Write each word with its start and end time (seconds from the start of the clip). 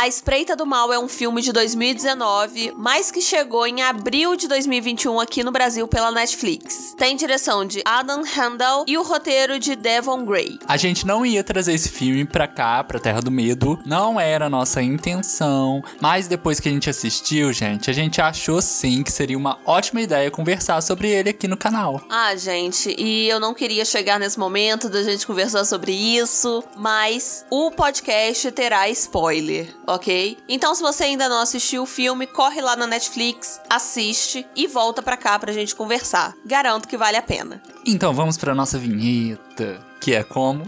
A 0.00 0.06
Espreita 0.06 0.54
do 0.54 0.64
Mal 0.64 0.92
é 0.92 0.98
um 1.00 1.08
filme 1.08 1.42
de 1.42 1.50
2019, 1.50 2.72
mas 2.76 3.10
que 3.10 3.20
chegou 3.20 3.66
em 3.66 3.82
abril 3.82 4.36
de 4.36 4.46
2021 4.46 5.18
aqui 5.18 5.42
no 5.42 5.50
Brasil 5.50 5.88
pela 5.88 6.12
Netflix. 6.12 6.94
Tem 6.96 7.16
direção 7.16 7.64
de 7.64 7.82
Adam 7.84 8.22
Handel 8.22 8.84
e 8.86 8.96
o 8.96 9.02
roteiro 9.02 9.58
de 9.58 9.74
Devon 9.74 10.24
Gray. 10.24 10.60
A 10.68 10.76
gente 10.76 11.04
não 11.04 11.26
ia 11.26 11.42
trazer 11.42 11.72
esse 11.74 11.88
filme 11.88 12.24
pra 12.24 12.46
cá, 12.46 12.84
pra 12.84 13.00
Terra 13.00 13.20
do 13.20 13.32
Medo, 13.32 13.76
não 13.84 14.20
era 14.20 14.46
a 14.46 14.48
nossa 14.48 14.80
intenção, 14.80 15.82
mas 16.00 16.28
depois 16.28 16.60
que 16.60 16.68
a 16.68 16.72
gente 16.72 16.88
assistiu, 16.88 17.52
gente, 17.52 17.90
a 17.90 17.92
gente 17.92 18.20
achou 18.20 18.62
sim 18.62 19.02
que 19.02 19.10
seria 19.10 19.36
uma 19.36 19.58
ótima 19.66 20.00
ideia 20.00 20.30
conversar 20.30 20.80
sobre 20.80 21.10
ele 21.10 21.30
aqui 21.30 21.48
no 21.48 21.56
canal. 21.56 22.00
Ah, 22.08 22.36
gente, 22.36 22.94
e 22.96 23.28
eu 23.28 23.40
não 23.40 23.52
queria 23.52 23.84
chegar 23.84 24.20
nesse 24.20 24.38
momento 24.38 24.88
da 24.88 25.02
gente 25.02 25.26
conversar 25.26 25.64
sobre 25.64 25.90
isso, 25.90 26.62
mas 26.76 27.44
o 27.50 27.72
podcast 27.72 28.48
terá 28.52 28.88
spoiler 28.90 29.76
ok? 29.88 30.38
Então, 30.48 30.74
se 30.74 30.82
você 30.82 31.04
ainda 31.04 31.28
não 31.28 31.40
assistiu 31.40 31.82
o 31.82 31.86
filme, 31.86 32.26
corre 32.26 32.60
lá 32.60 32.76
na 32.76 32.86
Netflix, 32.86 33.60
assiste 33.68 34.46
e 34.54 34.66
volta 34.66 35.02
pra 35.02 35.16
cá 35.16 35.38
pra 35.38 35.52
gente 35.52 35.74
conversar. 35.74 36.34
Garanto 36.44 36.86
que 36.86 36.96
vale 36.96 37.16
a 37.16 37.22
pena. 37.22 37.62
Então, 37.86 38.12
vamos 38.12 38.36
pra 38.36 38.54
nossa 38.54 38.78
vinheta, 38.78 39.84
que 40.00 40.14
é 40.14 40.22
como. 40.22 40.62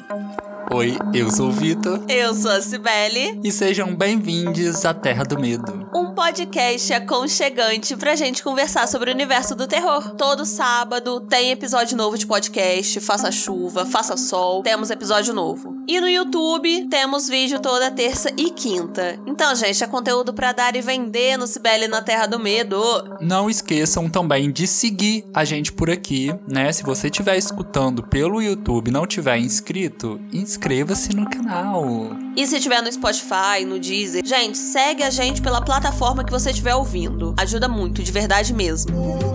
Oi, 0.69 0.97
eu 1.15 1.31
sou 1.31 1.49
o 1.49 1.53
Vitor. 1.53 2.01
Eu 2.09 2.35
sou 2.35 2.51
a 2.51 2.61
Cibele. 2.61 3.41
E 3.43 3.51
sejam 3.51 3.95
bem-vindos 3.95 4.85
à 4.85 4.93
Terra 4.95 5.25
do 5.25 5.39
Medo. 5.39 5.89
Um 5.95 6.15
podcast 6.15 6.93
aconchegante 6.93 7.97
pra 7.97 8.15
gente 8.15 8.43
conversar 8.43 8.87
sobre 8.87 9.11
o 9.11 9.15
universo 9.15 9.55
do 9.57 9.67
terror. 9.67 10.15
Todo 10.15 10.45
sábado 10.45 11.21
tem 11.23 11.51
episódio 11.51 11.97
novo 11.97 12.17
de 12.17 12.27
podcast. 12.27 13.01
Faça 13.01 13.33
chuva, 13.33 13.85
faça 13.85 14.17
sol, 14.17 14.63
temos 14.63 14.91
episódio 14.91 15.35
novo. 15.35 15.77
E 15.89 16.01
no 16.01 16.09
YouTube 16.09 16.87
temos 16.89 17.29
vídeo 17.29 17.59
toda 17.59 17.91
terça 17.91 18.31
e 18.37 18.51
quinta. 18.51 19.19
Então, 19.27 19.55
gente, 19.57 19.83
é 19.83 19.87
conteúdo 19.89 20.33
pra 20.33 20.53
dar 20.53 20.77
e 20.77 20.81
vender 20.81 21.37
no 21.37 21.49
Cibele 21.49 21.89
na 21.89 22.01
Terra 22.01 22.27
do 22.27 22.39
Medo. 22.39 22.81
Não 23.21 23.51
esqueçam 23.51 24.09
também 24.09 24.53
de 24.53 24.69
seguir 24.69 25.25
a 25.35 25.45
gente 25.45 25.73
por 25.73 25.91
aqui, 25.91 26.33
né? 26.47 26.73
Se 26.73 26.85
você 26.85 27.09
estiver 27.09 27.37
escutando 27.37 28.05
pelo 28.05 28.41
YouTube 28.41 28.89
e 28.89 28.93
não 28.93 29.07
tiver 29.07 29.39
inscrito, 29.39 30.21
inscreva-se 30.51 31.15
no 31.15 31.31
canal. 31.31 32.11
E 32.37 32.45
se 32.45 32.59
tiver 32.59 32.83
no 32.83 32.91
Spotify, 32.91 33.65
no 33.65 33.79
Deezer, 33.79 34.27
gente, 34.27 34.59
segue 34.59 35.05
a 35.05 35.11
gente 35.11 35.41
pela 35.41 35.63
plataforma 35.63 36.25
que 36.25 36.33
você 36.33 36.51
estiver 36.51 36.75
ouvindo. 36.75 37.35
Ajuda 37.39 37.69
muito, 37.69 38.03
de 38.03 38.11
verdade 38.11 38.53
mesmo. 38.53 39.30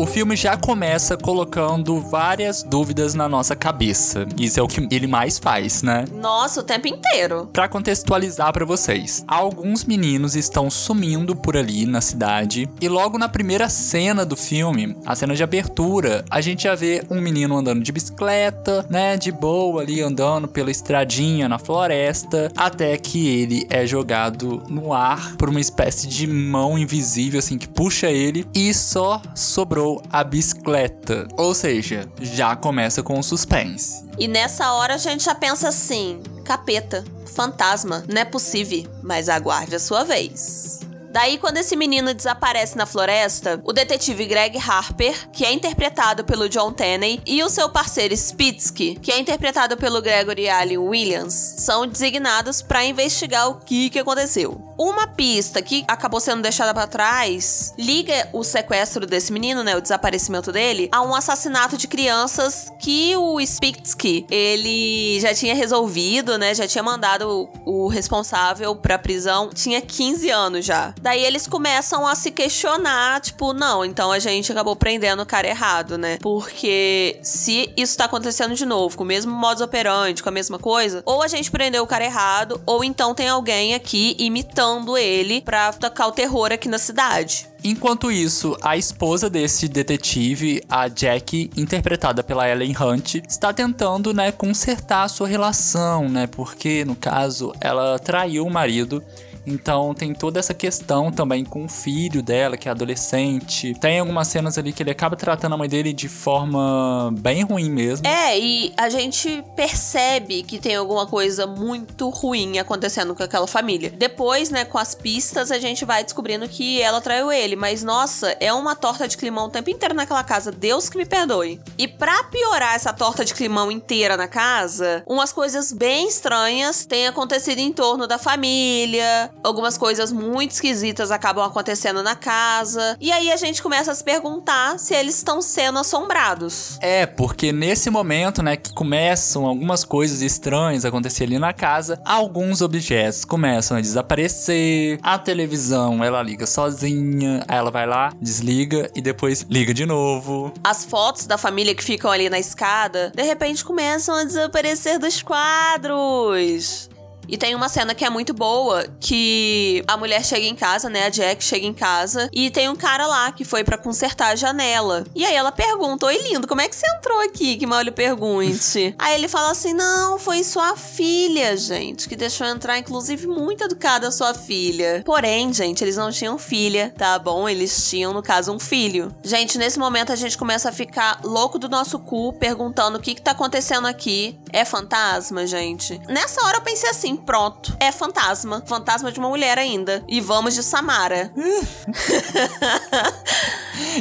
O 0.00 0.06
filme 0.06 0.34
já 0.34 0.56
começa 0.56 1.14
colocando 1.14 2.00
várias 2.00 2.62
dúvidas 2.62 3.14
na 3.14 3.28
nossa 3.28 3.54
cabeça. 3.54 4.26
Isso 4.38 4.58
é 4.58 4.62
o 4.62 4.66
que 4.66 4.88
ele 4.90 5.06
mais 5.06 5.38
faz, 5.38 5.82
né? 5.82 6.06
Nossa, 6.10 6.60
o 6.60 6.62
tempo 6.62 6.88
inteiro. 6.88 7.50
Para 7.52 7.68
contextualizar 7.68 8.50
para 8.50 8.64
vocês, 8.64 9.22
alguns 9.28 9.84
meninos 9.84 10.34
estão 10.34 10.70
sumindo 10.70 11.36
por 11.36 11.54
ali 11.54 11.84
na 11.84 12.00
cidade 12.00 12.66
e 12.80 12.88
logo 12.88 13.18
na 13.18 13.28
primeira 13.28 13.68
cena 13.68 14.24
do 14.24 14.36
filme, 14.36 14.96
a 15.04 15.14
cena 15.14 15.34
de 15.34 15.42
abertura, 15.42 16.24
a 16.30 16.40
gente 16.40 16.62
já 16.62 16.74
vê 16.74 17.04
um 17.10 17.20
menino 17.20 17.54
andando 17.58 17.82
de 17.82 17.92
bicicleta, 17.92 18.86
né, 18.88 19.18
de 19.18 19.30
boa 19.30 19.82
ali 19.82 20.00
andando 20.00 20.48
pela 20.48 20.70
estradinha 20.70 21.46
na 21.46 21.58
floresta, 21.58 22.50
até 22.56 22.96
que 22.96 23.28
ele 23.28 23.66
é 23.68 23.86
jogado 23.86 24.62
no 24.66 24.94
ar 24.94 25.36
por 25.36 25.50
uma 25.50 25.60
espécie 25.60 26.06
de 26.06 26.26
mão 26.26 26.78
invisível 26.78 27.38
assim 27.38 27.58
que 27.58 27.68
puxa 27.68 28.08
ele 28.08 28.46
e 28.54 28.72
só 28.72 29.20
sobrou 29.34 29.89
a 30.10 30.22
bicicleta. 30.22 31.26
Ou 31.36 31.54
seja, 31.54 32.10
já 32.20 32.54
começa 32.54 33.02
com 33.02 33.18
o 33.18 33.22
suspense. 33.22 34.04
E 34.18 34.28
nessa 34.28 34.72
hora 34.72 34.94
a 34.94 34.98
gente 34.98 35.24
já 35.24 35.34
pensa 35.34 35.68
assim: 35.68 36.20
capeta, 36.44 37.04
fantasma, 37.26 38.04
não 38.08 38.20
é 38.20 38.24
possível, 38.24 38.84
mas 39.02 39.28
aguarde 39.28 39.74
a 39.74 39.80
sua 39.80 40.04
vez. 40.04 40.79
Daí, 41.10 41.38
quando 41.38 41.56
esse 41.56 41.74
menino 41.74 42.14
desaparece 42.14 42.76
na 42.76 42.86
floresta, 42.86 43.60
o 43.64 43.72
detetive 43.72 44.26
Greg 44.26 44.56
Harper, 44.58 45.28
que 45.30 45.44
é 45.44 45.52
interpretado 45.52 46.24
pelo 46.24 46.48
John 46.48 46.72
Tenney, 46.72 47.20
e 47.26 47.42
o 47.42 47.48
seu 47.48 47.68
parceiro 47.68 48.16
Spitsky, 48.16 48.96
que 49.02 49.10
é 49.10 49.18
interpretado 49.18 49.76
pelo 49.76 50.00
Gregory 50.00 50.48
Allen 50.48 50.78
Williams, 50.78 51.34
são 51.34 51.84
designados 51.84 52.62
para 52.62 52.84
investigar 52.84 53.48
o 53.48 53.56
que, 53.56 53.90
que 53.90 53.98
aconteceu. 53.98 54.70
Uma 54.78 55.08
pista 55.08 55.60
que 55.60 55.84
acabou 55.86 56.20
sendo 56.20 56.40
deixada 56.40 56.72
para 56.72 56.86
trás 56.86 57.74
liga 57.76 58.30
o 58.32 58.42
sequestro 58.42 59.04
desse 59.04 59.32
menino, 59.32 59.62
né, 59.62 59.76
o 59.76 59.80
desaparecimento 59.80 60.52
dele, 60.52 60.88
a 60.92 61.02
um 61.02 61.14
assassinato 61.14 61.76
de 61.76 61.86
crianças 61.86 62.72
que 62.78 63.14
o 63.16 63.38
Spitsky 63.44 64.26
ele 64.30 65.20
já 65.20 65.34
tinha 65.34 65.54
resolvido, 65.54 66.38
né, 66.38 66.54
já 66.54 66.66
tinha 66.66 66.82
mandado 66.82 67.50
o 67.66 67.88
responsável 67.88 68.74
para 68.76 68.98
prisão, 68.98 69.50
tinha 69.52 69.82
15 69.82 70.30
anos 70.30 70.64
já. 70.64 70.94
Daí 71.00 71.24
eles 71.24 71.46
começam 71.46 72.06
a 72.06 72.14
se 72.14 72.30
questionar, 72.30 73.20
tipo, 73.20 73.54
não, 73.54 73.84
então 73.84 74.12
a 74.12 74.18
gente 74.18 74.52
acabou 74.52 74.76
prendendo 74.76 75.22
o 75.22 75.26
cara 75.26 75.48
errado, 75.48 75.96
né? 75.96 76.18
Porque 76.20 77.18
se 77.22 77.72
isso 77.74 77.96
tá 77.96 78.04
acontecendo 78.04 78.54
de 78.54 78.66
novo, 78.66 78.98
com 78.98 79.04
o 79.04 79.06
mesmo 79.06 79.32
modus 79.32 79.62
operandi, 79.62 80.22
com 80.22 80.28
a 80.28 80.32
mesma 80.32 80.58
coisa, 80.58 81.02
ou 81.06 81.22
a 81.22 81.28
gente 81.28 81.50
prendeu 81.50 81.82
o 81.82 81.86
cara 81.86 82.04
errado, 82.04 82.60
ou 82.66 82.84
então 82.84 83.14
tem 83.14 83.28
alguém 83.28 83.74
aqui 83.74 84.14
imitando 84.18 84.98
ele 84.98 85.40
pra 85.40 85.72
tocar 85.72 86.06
o 86.06 86.12
terror 86.12 86.52
aqui 86.52 86.68
na 86.68 86.78
cidade. 86.78 87.48
Enquanto 87.62 88.10
isso, 88.10 88.56
a 88.62 88.76
esposa 88.76 89.28
desse 89.28 89.68
detetive, 89.68 90.62
a 90.68 90.88
Jack, 90.88 91.50
interpretada 91.56 92.22
pela 92.22 92.48
Ellen 92.48 92.74
Hunt, 92.78 93.16
está 93.28 93.52
tentando, 93.52 94.14
né, 94.14 94.32
consertar 94.32 95.04
a 95.04 95.08
sua 95.08 95.28
relação, 95.28 96.08
né? 96.08 96.26
Porque 96.26 96.84
no 96.86 96.96
caso 96.96 97.52
ela 97.60 97.98
traiu 97.98 98.46
o 98.46 98.50
marido 98.50 99.02
então 99.46 99.94
tem 99.94 100.14
toda 100.14 100.38
essa 100.38 100.54
questão 100.54 101.10
também 101.10 101.44
com 101.44 101.64
o 101.64 101.68
filho 101.68 102.22
dela, 102.22 102.56
que 102.56 102.68
é 102.68 102.70
adolescente. 102.70 103.74
Tem 103.80 103.98
algumas 103.98 104.28
cenas 104.28 104.58
ali 104.58 104.72
que 104.72 104.82
ele 104.82 104.90
acaba 104.90 105.16
tratando 105.16 105.54
a 105.54 105.58
mãe 105.58 105.68
dele 105.68 105.92
de 105.92 106.08
forma 106.08 107.12
bem 107.18 107.42
ruim 107.42 107.70
mesmo. 107.70 108.06
É, 108.06 108.38
e 108.38 108.72
a 108.76 108.88
gente 108.88 109.42
percebe 109.56 110.42
que 110.42 110.58
tem 110.58 110.76
alguma 110.76 111.06
coisa 111.06 111.46
muito 111.46 112.08
ruim 112.08 112.58
acontecendo 112.58 113.14
com 113.14 113.22
aquela 113.22 113.46
família. 113.46 113.90
Depois, 113.90 114.50
né, 114.50 114.64
com 114.64 114.78
as 114.78 114.94
pistas, 114.94 115.50
a 115.50 115.58
gente 115.58 115.84
vai 115.84 116.04
descobrindo 116.04 116.48
que 116.48 116.80
ela 116.80 117.00
traiu 117.00 117.32
ele. 117.32 117.56
Mas, 117.56 117.82
nossa, 117.82 118.36
é 118.40 118.52
uma 118.52 118.74
torta 118.74 119.08
de 119.08 119.16
climão 119.16 119.46
o 119.46 119.50
tempo 119.50 119.70
inteiro 119.70 119.94
naquela 119.94 120.22
casa. 120.22 120.52
Deus 120.52 120.88
que 120.88 120.96
me 120.96 121.06
perdoe. 121.06 121.60
E 121.78 121.88
pra 121.88 122.24
piorar 122.24 122.74
essa 122.74 122.92
torta 122.92 123.24
de 123.24 123.34
climão 123.34 123.70
inteira 123.70 124.16
na 124.16 124.28
casa, 124.28 125.02
umas 125.06 125.32
coisas 125.32 125.72
bem 125.72 126.08
estranhas 126.08 126.84
têm 126.84 127.06
acontecido 127.06 127.58
em 127.58 127.72
torno 127.72 128.06
da 128.06 128.18
família, 128.18 129.29
algumas 129.42 129.76
coisas 129.76 130.12
muito 130.12 130.52
esquisitas 130.52 131.10
acabam 131.10 131.44
acontecendo 131.44 132.02
na 132.02 132.14
casa. 132.14 132.96
E 133.00 133.10
aí 133.10 133.30
a 133.30 133.36
gente 133.36 133.62
começa 133.62 133.92
a 133.92 133.94
se 133.94 134.04
perguntar 134.04 134.78
se 134.78 134.94
eles 134.94 135.16
estão 135.16 135.40
sendo 135.42 135.78
assombrados. 135.78 136.78
É, 136.80 137.06
porque 137.06 137.52
nesse 137.52 137.90
momento, 137.90 138.42
né, 138.42 138.56
que 138.56 138.72
começam 138.72 139.46
algumas 139.46 139.84
coisas 139.84 140.22
estranhas 140.22 140.84
a 140.84 140.88
acontecer 140.88 141.24
ali 141.24 141.38
na 141.38 141.52
casa, 141.52 142.00
alguns 142.04 142.60
objetos 142.60 143.24
começam 143.24 143.76
a 143.76 143.80
desaparecer, 143.80 144.98
a 145.02 145.18
televisão 145.18 146.02
ela 146.04 146.22
liga 146.22 146.46
sozinha, 146.46 147.44
aí 147.48 147.58
ela 147.58 147.70
vai 147.70 147.86
lá, 147.86 148.12
desliga 148.20 148.90
e 148.94 149.00
depois 149.00 149.46
liga 149.48 149.72
de 149.72 149.86
novo. 149.86 150.52
As 150.62 150.84
fotos 150.84 151.26
da 151.26 151.38
família 151.38 151.74
que 151.74 151.84
ficam 151.84 152.10
ali 152.10 152.28
na 152.28 152.38
escada, 152.38 153.12
de 153.14 153.22
repente 153.22 153.64
começam 153.64 154.14
a 154.14 154.24
desaparecer 154.24 154.98
dos 154.98 155.22
quadros. 155.22 156.88
E 157.30 157.38
tem 157.38 157.54
uma 157.54 157.68
cena 157.68 157.94
que 157.94 158.04
é 158.04 158.10
muito 158.10 158.34
boa, 158.34 158.84
que 158.98 159.84
a 159.86 159.96
mulher 159.96 160.24
chega 160.24 160.44
em 160.44 160.56
casa, 160.56 160.90
né? 160.90 161.06
A 161.06 161.08
Jack 161.08 161.44
chega 161.44 161.64
em 161.64 161.72
casa 161.72 162.28
e 162.32 162.50
tem 162.50 162.68
um 162.68 162.74
cara 162.74 163.06
lá 163.06 163.30
que 163.30 163.44
foi 163.44 163.62
para 163.62 163.78
consertar 163.78 164.32
a 164.32 164.36
janela. 164.36 165.04
E 165.14 165.24
aí 165.24 165.34
ela 165.34 165.52
pergunta: 165.52 166.06
Oi, 166.06 166.18
lindo, 166.24 166.48
como 166.48 166.60
é 166.60 166.68
que 166.68 166.74
você 166.74 166.86
entrou 166.98 167.20
aqui? 167.20 167.56
Que 167.56 167.66
mal 167.66 167.82
lhe 167.82 167.92
pergunte. 167.92 168.94
aí 168.98 169.14
ele 169.14 169.28
fala 169.28 169.52
assim: 169.52 169.72
Não, 169.72 170.18
foi 170.18 170.42
sua 170.42 170.76
filha, 170.76 171.56
gente, 171.56 172.08
que 172.08 172.16
deixou 172.16 172.48
entrar, 172.48 172.78
inclusive, 172.78 173.28
muito 173.28 173.62
educada 173.62 174.08
a 174.08 174.12
sua 174.12 174.34
filha. 174.34 175.02
Porém, 175.06 175.52
gente, 175.52 175.84
eles 175.84 175.96
não 175.96 176.10
tinham 176.10 176.36
filha, 176.36 176.92
tá 176.98 177.16
bom? 177.16 177.48
Eles 177.48 177.88
tinham, 177.88 178.12
no 178.12 178.24
caso, 178.24 178.52
um 178.52 178.58
filho. 178.58 179.14
Gente, 179.22 179.56
nesse 179.56 179.78
momento 179.78 180.10
a 180.10 180.16
gente 180.16 180.36
começa 180.36 180.70
a 180.70 180.72
ficar 180.72 181.20
louco 181.22 181.60
do 181.60 181.68
nosso 181.68 181.96
cu, 182.00 182.32
perguntando 182.32 182.98
o 182.98 183.00
que 183.00 183.14
que 183.14 183.22
tá 183.22 183.30
acontecendo 183.30 183.86
aqui. 183.86 184.36
É 184.52 184.64
fantasma, 184.64 185.46
gente? 185.46 186.00
Nessa 186.08 186.44
hora 186.44 186.58
eu 186.58 186.62
pensei 186.62 186.90
assim: 186.90 187.16
pronto. 187.16 187.76
É 187.80 187.92
fantasma. 187.92 188.62
Fantasma 188.66 189.12
de 189.12 189.18
uma 189.18 189.28
mulher 189.28 189.58
ainda. 189.58 190.04
E 190.08 190.20
vamos 190.20 190.54
de 190.54 190.62
Samara. 190.62 191.32